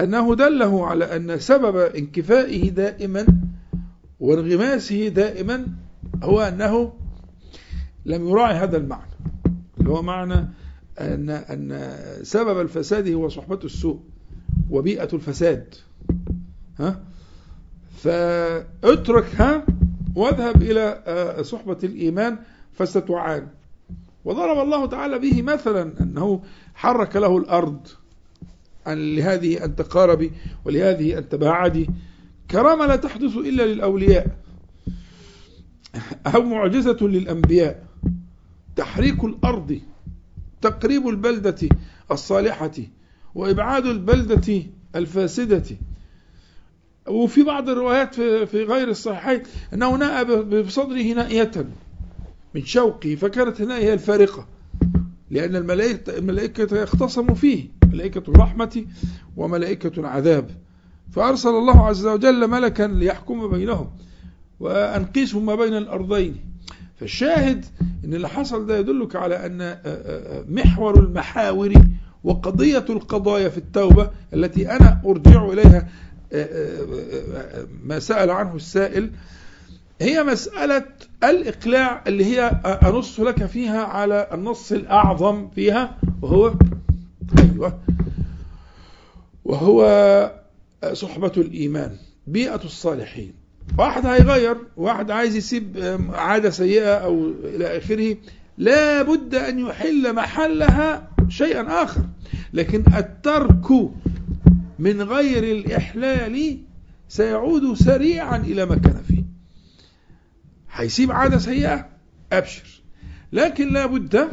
أنه 0.00 0.34
دله 0.34 0.86
على 0.86 1.16
أن 1.16 1.38
سبب 1.38 1.76
انكفائه 1.76 2.70
دائما 2.70 3.26
وانغماسه 4.20 5.08
دائما 5.08 5.66
هو 6.22 6.40
أنه 6.40 6.92
لم 8.06 8.28
يراعي 8.28 8.54
هذا 8.54 8.76
المعنى. 8.76 9.15
اللي 9.86 9.98
هو 9.98 10.02
معنى 10.02 10.48
أن, 11.00 11.30
أن 11.30 11.96
سبب 12.22 12.60
الفساد 12.60 13.08
هو 13.08 13.28
صحبة 13.28 13.58
السوء 13.64 14.00
وبيئة 14.70 15.08
الفساد. 15.12 15.74
ها؟ 16.78 17.00
فاتركها 18.02 19.66
واذهب 20.14 20.62
إلى 20.62 21.02
صحبة 21.44 21.76
الإيمان 21.84 22.38
فستعان 22.72 23.48
وضرب 24.24 24.58
الله 24.58 24.86
تعالى 24.86 25.18
به 25.18 25.42
مثلا 25.42 25.92
أنه 26.00 26.42
حرك 26.74 27.16
له 27.16 27.38
الأرض 27.38 27.88
أن 28.86 29.16
لهذه 29.16 29.64
أن 29.64 29.76
تقاربي 29.76 30.32
ولهذه 30.64 31.18
أن 31.18 31.28
تباعدي 31.28 31.90
كرامة 32.50 32.86
لا 32.86 32.96
تحدث 32.96 33.36
إلا 33.36 33.62
للأولياء. 33.62 34.26
أو 36.26 36.42
معجزة 36.42 36.98
للأنبياء. 37.00 37.85
تحريك 38.76 39.24
الأرض 39.24 39.80
تقريب 40.60 41.08
البلدة 41.08 41.68
الصالحة 42.10 42.72
وإبعاد 43.34 43.86
البلدة 43.86 44.62
الفاسدة. 44.96 45.64
وفي 47.08 47.42
بعض 47.42 47.68
الروايات 47.68 48.14
في 48.44 48.64
غير 48.64 48.88
الصحيحين 48.88 49.42
أنه 49.74 49.96
نأى 49.96 50.24
بصدره 50.62 51.12
نائية 51.12 51.50
من 52.54 52.64
شوقه 52.64 53.14
فكانت 53.14 53.60
هنا 53.60 53.76
هي 53.78 53.92
الفارقة 53.92 54.46
لأن 55.30 55.56
الملائكة, 55.56 56.18
الملائكة 56.18 56.82
يختصموا 56.82 57.34
فيه 57.34 57.68
ملائكة 57.92 58.22
الرحمة 58.28 58.84
وملائكة 59.36 60.00
العذاب. 60.00 60.50
فأرسل 61.12 61.48
الله 61.48 61.86
عز 61.86 62.06
وجل 62.06 62.50
ملكا 62.50 62.82
ليحكم 62.82 63.48
بينهم 63.50 63.90
وأنقسهم 64.60 65.46
ما 65.46 65.54
بين 65.54 65.76
الأرضين. 65.76 66.36
فالشاهد 67.00 67.64
أن 68.04 68.14
اللي 68.14 68.28
حصل 68.28 68.66
ده 68.66 68.78
يدلك 68.78 69.16
على 69.16 69.46
أن 69.46 69.78
محور 70.48 70.98
المحاور 71.00 71.72
وقضية 72.24 72.84
القضايا 72.90 73.48
في 73.48 73.58
التوبة 73.58 74.10
التي 74.34 74.70
أنا 74.70 75.00
أرجع 75.06 75.44
إليها 75.48 75.88
ما 77.84 77.98
سأل 77.98 78.30
عنه 78.30 78.54
السائل 78.56 79.10
هي 80.00 80.22
مسألة 80.24 80.84
الإقلاع 81.24 82.04
اللي 82.06 82.24
هي 82.24 82.40
أنص 82.64 83.20
لك 83.20 83.46
فيها 83.46 83.84
على 83.84 84.28
النص 84.32 84.72
الأعظم 84.72 85.48
فيها 85.50 85.98
وهو 86.22 86.54
أيوة 87.38 87.78
وهو 89.44 90.32
صحبة 90.92 91.32
الإيمان 91.36 91.96
بيئة 92.26 92.64
الصالحين. 92.64 93.32
واحد 93.78 94.06
هيغير 94.06 94.56
واحد 94.76 95.10
عايز 95.10 95.36
يسيب 95.36 95.98
عادة 96.12 96.50
سيئة 96.50 96.94
أو 96.94 97.32
إلى 97.44 97.78
آخره 97.78 98.16
لا 98.58 99.02
بد 99.02 99.34
أن 99.34 99.58
يحل 99.58 100.14
محلها 100.14 101.08
شيئا 101.28 101.82
آخر. 101.82 102.00
لكن 102.52 102.84
الترك 102.96 103.70
من 104.78 105.02
غير 105.02 105.44
الإحلال 105.44 106.58
سيعود 107.08 107.74
سريعا 107.74 108.36
إلى 108.36 108.66
ما 108.66 108.76
كان 108.76 109.02
فيه. 109.08 109.24
هيسيب 110.72 111.12
عادة 111.12 111.38
سيئة؟ 111.38 111.88
أبشر. 112.32 112.82
لكن 113.32 113.72
لا 113.72 113.86
بد 113.86 114.28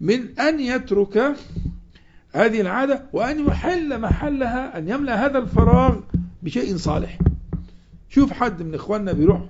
من 0.00 0.38
أن 0.40 0.60
يترك 0.60 1.36
هذه 2.32 2.60
العادة 2.60 3.04
وأن 3.12 3.46
يحل 3.46 4.00
محلها 4.00 4.78
أن 4.78 4.88
يملأ 4.88 5.26
هذا 5.26 5.38
الفراغ 5.38 6.00
بشيء 6.42 6.76
صالح. 6.76 7.18
شوف 8.08 8.32
حد 8.32 8.62
من 8.62 8.74
إخواننا 8.74 9.12
بيروح 9.12 9.40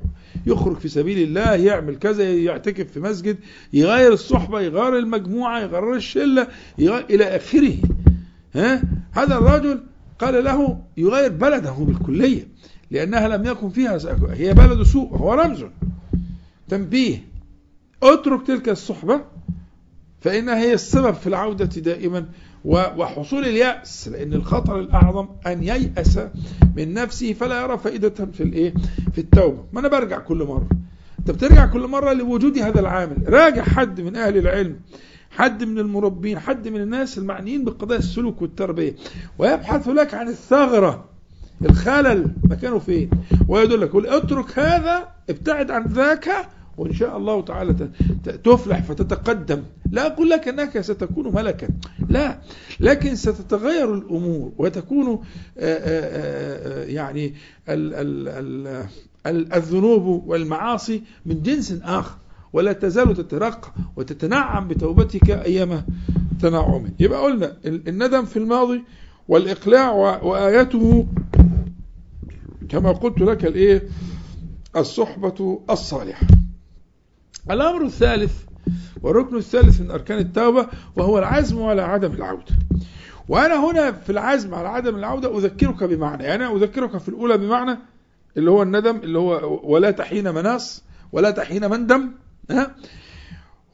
يخرج 0.47 0.77
في 0.77 0.89
سبيل 0.89 1.19
الله 1.19 1.55
يعمل 1.55 1.97
كذا 1.97 2.33
يعتكف 2.35 2.93
في 2.93 3.01
مسجد 3.01 3.39
يغير 3.73 4.13
الصحبة 4.13 4.61
يغير 4.61 4.99
المجموعة 4.99 5.61
يغير 5.61 5.95
الشلة 5.95 6.47
يغير 6.79 7.05
إلى 7.11 7.25
آخره 7.37 7.75
ها؟ 8.55 8.83
هذا 9.13 9.39
الرجل 9.39 9.81
قال 10.19 10.45
له 10.45 10.81
يغير 10.97 11.33
بلده 11.33 11.71
بالكلية 11.73 12.49
لأنها 12.91 13.29
لم 13.29 13.47
يكن 13.47 13.69
فيها 13.69 13.99
هي 14.31 14.55
بلد 14.55 14.83
سوء 14.83 15.17
هو 15.17 15.35
رمز 15.35 15.65
تنبيه 16.69 17.25
اترك 18.03 18.47
تلك 18.47 18.69
الصحبة 18.69 19.21
فإنها 20.21 20.59
هي 20.59 20.75
السبب 20.75 21.15
في 21.15 21.27
العودة 21.27 21.65
دائما 21.65 22.29
وحصول 22.65 23.45
اليأس 23.45 24.09
لأن 24.09 24.33
الخطر 24.33 24.81
الأعظم 24.81 25.29
أن 25.47 25.63
ييأس 25.63 26.19
من 26.77 26.95
نفسه 26.95 27.33
فلا 27.33 27.63
يرى 27.63 27.79
فائدة 27.79 28.27
في 28.33 28.43
الإيه؟ 28.43 28.75
في 29.13 29.21
التوبة. 29.21 29.65
ما 29.73 29.81
أنا 29.81 29.89
برجع 29.89 30.19
كل 30.19 30.45
مرة. 30.45 30.69
أنت 31.19 31.31
بترجع 31.31 31.67
كل 31.67 31.87
مرة 31.87 32.13
لوجود 32.13 32.59
هذا 32.59 32.81
العامل. 32.81 33.17
راجع 33.29 33.63
حد 33.63 34.01
من 34.01 34.17
أهل 34.17 34.37
العلم 34.37 34.77
حد 35.31 35.65
من 35.65 35.79
المربين 35.79 36.39
حد 36.39 36.69
من 36.69 36.81
الناس 36.81 37.19
المعنيين 37.19 37.65
بقضايا 37.65 37.99
السلوك 37.99 38.43
والتربية. 38.43 38.95
ويبحث 39.39 39.89
لك 39.89 40.15
عن 40.15 40.29
الثغرة. 40.29 41.05
الخلل 41.65 42.31
مكانه 42.45 42.79
فين؟ 42.79 43.11
ويدلك 43.49 43.93
قل 43.93 44.07
اترك 44.07 44.59
هذا 44.59 45.09
ابتعد 45.31 45.71
عن 45.71 45.87
ذاك 45.87 46.49
وإن 46.79 46.93
شاء 46.93 47.17
الله 47.17 47.43
تعالى 47.43 47.91
تفلح 48.45 48.83
فتتقدم. 48.83 49.63
لا 49.91 50.07
أقول 50.07 50.31
لك 50.31 50.49
أنك 50.49 50.81
ستكون 50.81 51.35
ملكا. 51.35 51.69
لا. 52.09 52.39
لكن 52.81 53.17
ستتغير 53.17 53.95
الأمور 53.95 54.53
وتكون 54.59 55.21
يعني 56.89 57.35
الذنوب 59.27 60.25
والمعاصي 60.27 61.03
من 61.27 61.43
جنس 61.43 61.81
آخر. 61.83 62.17
ولا 62.53 62.73
تزال 62.73 63.17
تترقى 63.17 63.73
وتتنعم 63.97 64.69
بتوبتك 64.69 65.31
أيام 65.31 65.85
تنعم. 66.41 66.89
يبقى 67.01 67.23
قلنا 67.23 67.57
الندم 67.67 68.25
في 68.25 68.37
الماضي 68.37 68.83
والإقلاع 69.29 69.93
وآياته. 70.23 71.07
كما 72.69 72.93
قلت 72.93 73.21
لك 73.21 73.45
الإيه؟ 73.45 73.83
الصحبة 74.77 75.61
الصالحة. 75.71 76.27
الأمر 77.51 77.85
الثالث 77.85 78.33
والركن 79.03 79.37
الثالث 79.37 79.81
من 79.81 79.91
أركان 79.91 80.19
التوبة 80.19 80.67
وهو 80.97 81.19
العزم 81.19 81.63
على 81.63 81.83
عدم 81.83 82.13
العودة. 82.13 82.55
وأنا 83.29 83.71
هنا 83.71 83.93
في 83.93 84.11
العزم 84.13 84.55
على 84.55 84.69
عدم 84.69 84.97
العودة 84.97 85.39
أذكرك 85.39 85.85
بمعنى 85.85 86.25
يعني 86.25 86.47
أنا 86.47 86.57
أذكرك 86.57 86.99
في 86.99 87.09
الأولى 87.09 87.39
بمعنى 87.39 87.79
اللي 88.37 88.51
هو 88.51 88.63
الندم 88.63 88.97
اللي 88.97 89.19
هو 89.19 89.61
ولا 89.65 89.91
تحين 89.91 90.35
مناص 90.35 90.85
ولا 91.13 91.31
تحين 91.31 91.71
مندم 91.71 92.11
ها؟ 92.51 92.75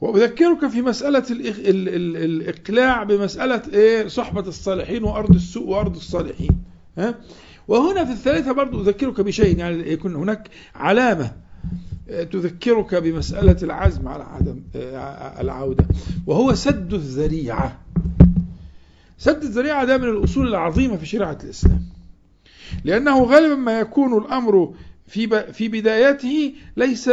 وأذكرك 0.01 0.67
في 0.67 0.81
مسألة 0.81 1.23
ال 1.31 1.47
ال 1.47 2.17
الإقلاع 2.17 3.03
بمسألة 3.03 3.61
إيه؟ 3.73 4.07
صحبة 4.07 4.41
الصالحين 4.41 5.03
وأرض 5.03 5.35
السوء 5.35 5.67
وأرض 5.67 5.95
الصالحين 5.95 6.63
ها؟ 6.97 7.15
وهنا 7.67 8.05
في 8.05 8.11
الثالثة 8.11 8.51
برضو 8.51 8.81
أذكرك 8.81 9.21
بشيء 9.21 9.57
يعني 9.59 9.91
يكون 9.91 10.15
هناك 10.15 10.49
علامة 10.75 11.31
تذكرك 12.07 12.95
بمسألة 12.95 13.57
العزم 13.63 14.07
على 14.07 14.23
عدم 14.23 14.61
العودة 15.41 15.85
وهو 16.27 16.53
سد 16.55 16.93
الذريعة. 16.93 17.77
سد 19.17 19.43
الذريعة 19.43 19.85
ده 19.85 19.97
من 19.97 20.03
الأصول 20.09 20.47
العظيمة 20.47 20.97
في 20.97 21.05
شريعة 21.05 21.37
الإسلام 21.43 21.81
لأنه 22.83 23.23
غالبا 23.23 23.55
ما 23.55 23.79
يكون 23.79 24.17
الأمر 24.17 24.73
في 25.07 25.53
في 25.53 25.67
بدايته 25.67 26.53
ليس 26.77 27.09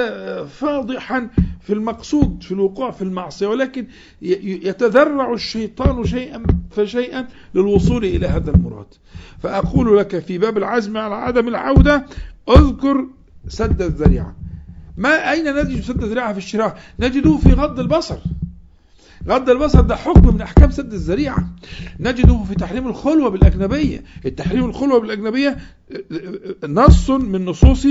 فاضحا 0.48 1.28
في 1.60 1.72
المقصود 1.72 2.42
في 2.42 2.52
الوقوع 2.52 2.90
في 2.90 3.02
المعصية 3.02 3.46
ولكن 3.46 3.86
يتذرع 4.22 5.32
الشيطان 5.32 6.04
شيئا 6.04 6.42
فشيئا 6.70 7.28
للوصول 7.54 8.04
إلى 8.04 8.26
هذا 8.26 8.50
المراد. 8.50 8.86
فأقول 9.42 9.98
لك 9.98 10.18
في 10.18 10.38
باب 10.38 10.58
العزم 10.58 10.96
على 10.96 11.14
عدم 11.14 11.48
العودة 11.48 12.06
اذكر 12.48 13.06
سد 13.48 13.82
الذريعة. 13.82 14.36
ما 14.96 15.32
أين 15.32 15.56
نجد 15.56 15.80
سد 15.80 16.02
الذريعة 16.02 16.32
في 16.32 16.38
الشراء 16.38 16.78
نجده 17.00 17.36
في 17.36 17.52
غض 17.52 17.80
البصر. 17.80 18.18
غض 19.28 19.50
البصر 19.50 19.80
ده 19.80 19.96
حكم 19.96 20.34
من 20.34 20.40
أحكام 20.40 20.70
سد 20.70 20.92
الذريعة 20.92 21.48
نجده 22.00 22.44
في 22.48 22.54
تحريم 22.54 22.86
الخلوة 22.88 23.30
بالأجنبية. 23.30 24.04
التحريم 24.26 24.64
الخلوة 24.64 25.00
بالأجنبية 25.00 25.58
نص 26.64 27.10
من 27.10 27.44
نصوص 27.44 27.86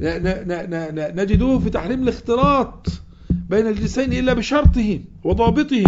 نجده 0.00 1.58
في 1.58 1.70
تحريم 1.70 2.02
الاختلاط. 2.02 2.86
بين 3.30 3.66
الجنسين 3.66 4.12
إلا 4.12 4.34
بشرطه 4.34 5.00
وضابطه. 5.24 5.84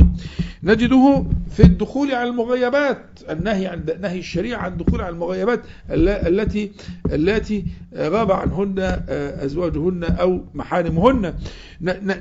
نجده 0.62 1.24
في 1.50 1.62
الدخول 1.62 2.14
على 2.14 2.30
المغيبات 2.30 3.04
النهي 3.30 3.66
عن 3.66 3.84
نهي 4.00 4.18
الشريعة 4.18 4.58
عن 4.58 4.72
الدخول 4.72 5.00
على 5.00 5.14
المغيبات 5.14 5.60
التي 5.90 6.70
التي 7.12 7.64
غاب 7.96 8.32
عنهن 8.32 9.02
أزواجهن 9.42 10.04
أو 10.04 10.44
محارمهن. 10.54 11.34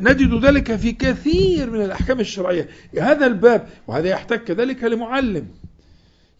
نجد 0.01 0.45
ذلك 0.45 0.75
في 0.75 0.91
كثير 0.91 1.69
من 1.69 1.81
الأحكام 1.81 2.19
الشرعية. 2.19 2.67
هذا 2.99 3.25
الباب 3.25 3.67
وهذا 3.87 4.07
يحتاج 4.09 4.39
كذلك 4.39 4.83
لمعلم. 4.83 5.47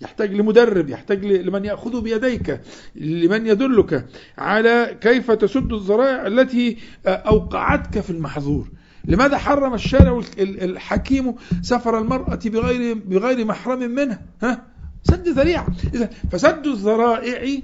يحتاج 0.02 0.34
لمدرب 0.34 0.90
يحتاج 0.90 1.26
لمن 1.26 1.66
يأخذ 1.66 2.02
بيديك 2.02 2.62
لمن 2.96 3.48
يدلك 3.48 4.06
على 4.38 4.98
كيف 5.02 5.32
تسد 5.32 5.74
الذرائع 5.74 6.28
التي 6.28 6.78
أوقعتك 7.08 8.00
في 8.00 8.10
المحظور. 8.10 8.68
لماذا 9.06 9.38
حرم 9.38 9.74
الشارع 9.74 10.22
الحكيم 10.40 11.36
سفر 11.62 11.98
المرأة 11.98 12.40
بغير 12.46 12.98
بغير 13.06 13.46
محرم 13.46 13.80
منها 13.80 14.22
ها؟ 14.44 14.64
سد 15.04 15.28
ذريعة. 15.28 15.68
إذا 15.94 16.10
فسد 16.32 16.68
الذرائع 16.68 17.60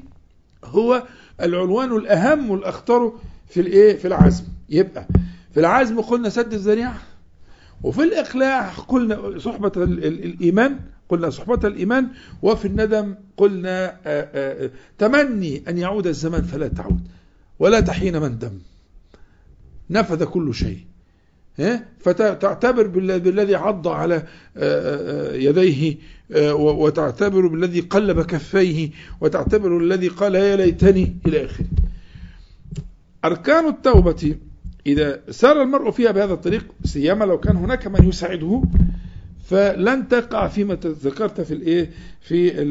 هو 0.66 1.04
العنوان 1.42 1.92
الأهم 1.96 2.52
والأخطر 2.52 3.14
في 3.50 3.62
الإيه 3.62 3.98
في 3.98 4.08
العزم. 4.08 4.44
يبقى 4.70 5.08
في 5.54 5.60
العزم 5.60 6.02
قلنا 6.02 6.30
سد 6.30 6.54
الذريعة 6.54 6.98
وفي 7.84 8.04
الإقلاع 8.04 8.70
قلنا 8.70 9.40
صحبة 9.40 9.72
الإيمان 9.78 10.80
قلنا 11.10 11.30
صحبة 11.30 11.68
الإيمان 11.68 12.08
وفي 12.42 12.66
الندم 12.68 13.16
قلنا 13.38 13.86
آآ 14.06 14.30
آآ 14.34 14.70
تمني 14.98 15.64
أن 15.68 15.78
يعود 15.78 16.08
الزمان 16.08 16.42
فلا 16.42 16.68
تعود 16.68 17.08
ولا 17.60 17.80
تحين 17.80 18.22
من 18.22 18.38
دم. 18.38 18.60
نفذ 19.90 20.24
كل 20.24 20.54
شيء 20.54 20.80
فتعتبر 22.00 22.88
بالذي 22.88 23.56
عض 23.56 23.88
على 23.88 24.24
يديه 25.34 25.96
وتعتبر 26.56 27.48
بالذي 27.48 27.80
قلب 27.80 28.22
كفيه 28.22 28.90
وتعتبر 29.22 29.78
الذي 29.78 30.08
قال 30.08 30.36
يا 30.36 30.56
ليتني 30.56 31.18
إلى 31.28 31.46
آخره. 31.46 31.66
أركان 33.26 33.68
التوبة 33.68 34.36
إذا 34.88 35.22
سار 35.30 35.62
المرء 35.62 35.92
فيها 35.92 36.12
بهذا 36.12 36.34
الطريق 36.34 36.66
سيما 36.84 37.26
لو 37.26 37.40
كان 37.40 37.56
هناك 37.56 37.88
من 37.88 38.10
يساعده 38.10 38.64
فلن 39.44 40.08
تقع 40.08 40.48
فيما 40.48 40.78
ذكرت 40.86 41.42
في 41.42 41.54
الايه 41.54 41.90
في 42.22 42.62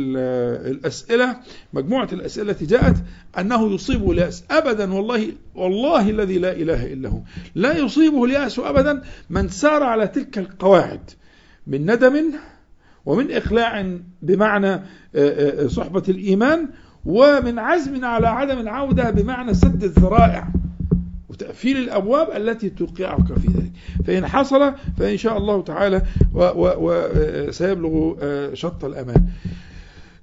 الأسئلة 0.70 1.36
مجموعة 1.72 2.08
الأسئلة 2.12 2.50
التي 2.50 2.66
جاءت 2.66 2.96
أنه 3.38 3.74
يصيبه 3.74 4.12
اليأس 4.12 4.44
ابدا 4.50 4.94
والله 4.94 5.32
والله 5.54 6.10
الذي 6.10 6.38
لا 6.38 6.52
إله 6.52 6.92
إلا 6.92 7.08
هو. 7.08 7.20
لا 7.54 7.78
يصيبه 7.78 8.24
اليأس 8.24 8.58
ابدا 8.58 9.02
من 9.30 9.48
سار 9.48 9.82
على 9.82 10.06
تلك 10.06 10.38
القواعد 10.38 11.10
من 11.66 11.90
ندم 11.90 12.32
ومن 13.06 13.30
اقلاع 13.30 13.96
بمعنى 14.22 14.82
صحبة 15.66 16.02
الإيمان 16.08 16.68
ومن 17.04 17.58
عزم 17.58 18.04
على 18.04 18.28
عدم 18.28 18.58
العودة 18.58 19.10
بمعنى 19.10 19.54
سد 19.54 19.84
الذرائع. 19.84 20.48
وتقفيل 21.42 21.76
الأبواب 21.76 22.36
التي 22.36 22.70
توقعك 22.70 23.38
في 23.38 23.48
ذلك. 23.48 23.72
فإن 24.06 24.26
حصل 24.26 24.72
فإن 24.98 25.16
شاء 25.16 25.38
الله 25.38 25.62
تعالى 25.62 26.02
وسيبلغ 26.34 28.14
شط 28.54 28.84
الأمان. 28.84 29.22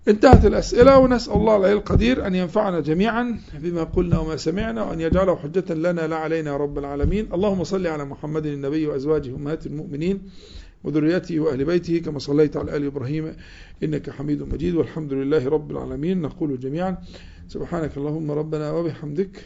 انتهت 0.08 0.46
الأسئلة 0.46 0.98
ونسأل 0.98 1.34
الله 1.34 1.58
العلي 1.58 1.74
القدير 1.74 2.28
أن 2.28 2.36
ينفعنا 2.36 2.80
جميعا 2.80 3.40
بما 3.60 3.84
قلنا 3.84 4.20
وما 4.20 4.36
سمعنا 4.36 4.84
وأن 4.84 5.02
يجعله 5.02 5.36
حجة 5.36 5.74
لنا 5.74 6.08
لا 6.08 6.16
علينا 6.16 6.52
يا 6.52 6.58
رب 6.58 6.78
العالمين. 6.78 7.34
اللهم 7.34 7.64
صل 7.64 7.88
على 7.88 8.06
محمد 8.06 8.46
النبي 8.46 8.88
وأزواجه 8.88 9.36
أمهات 9.36 9.66
المؤمنين 9.66 10.22
وذريته 10.84 11.40
وأهل 11.40 11.66
بيته 11.66 11.98
كما 11.98 12.20
صليت 12.20 12.58
على 12.58 12.78
آل 12.78 12.86
إبراهيم 12.86 13.36
إنك 13.84 14.10
حميد 14.10 14.54
مجيد. 14.54 14.76
والحمد 14.76 15.14
لله 15.14 15.50
رب 15.50 15.72
العالمين. 15.72 16.22
نقول 16.22 16.60
جميعا 16.60 16.98
سبحانك 17.48 17.98
اللهم 17.98 18.32
ربنا 18.32 18.72
وبحمدك. 18.72 19.46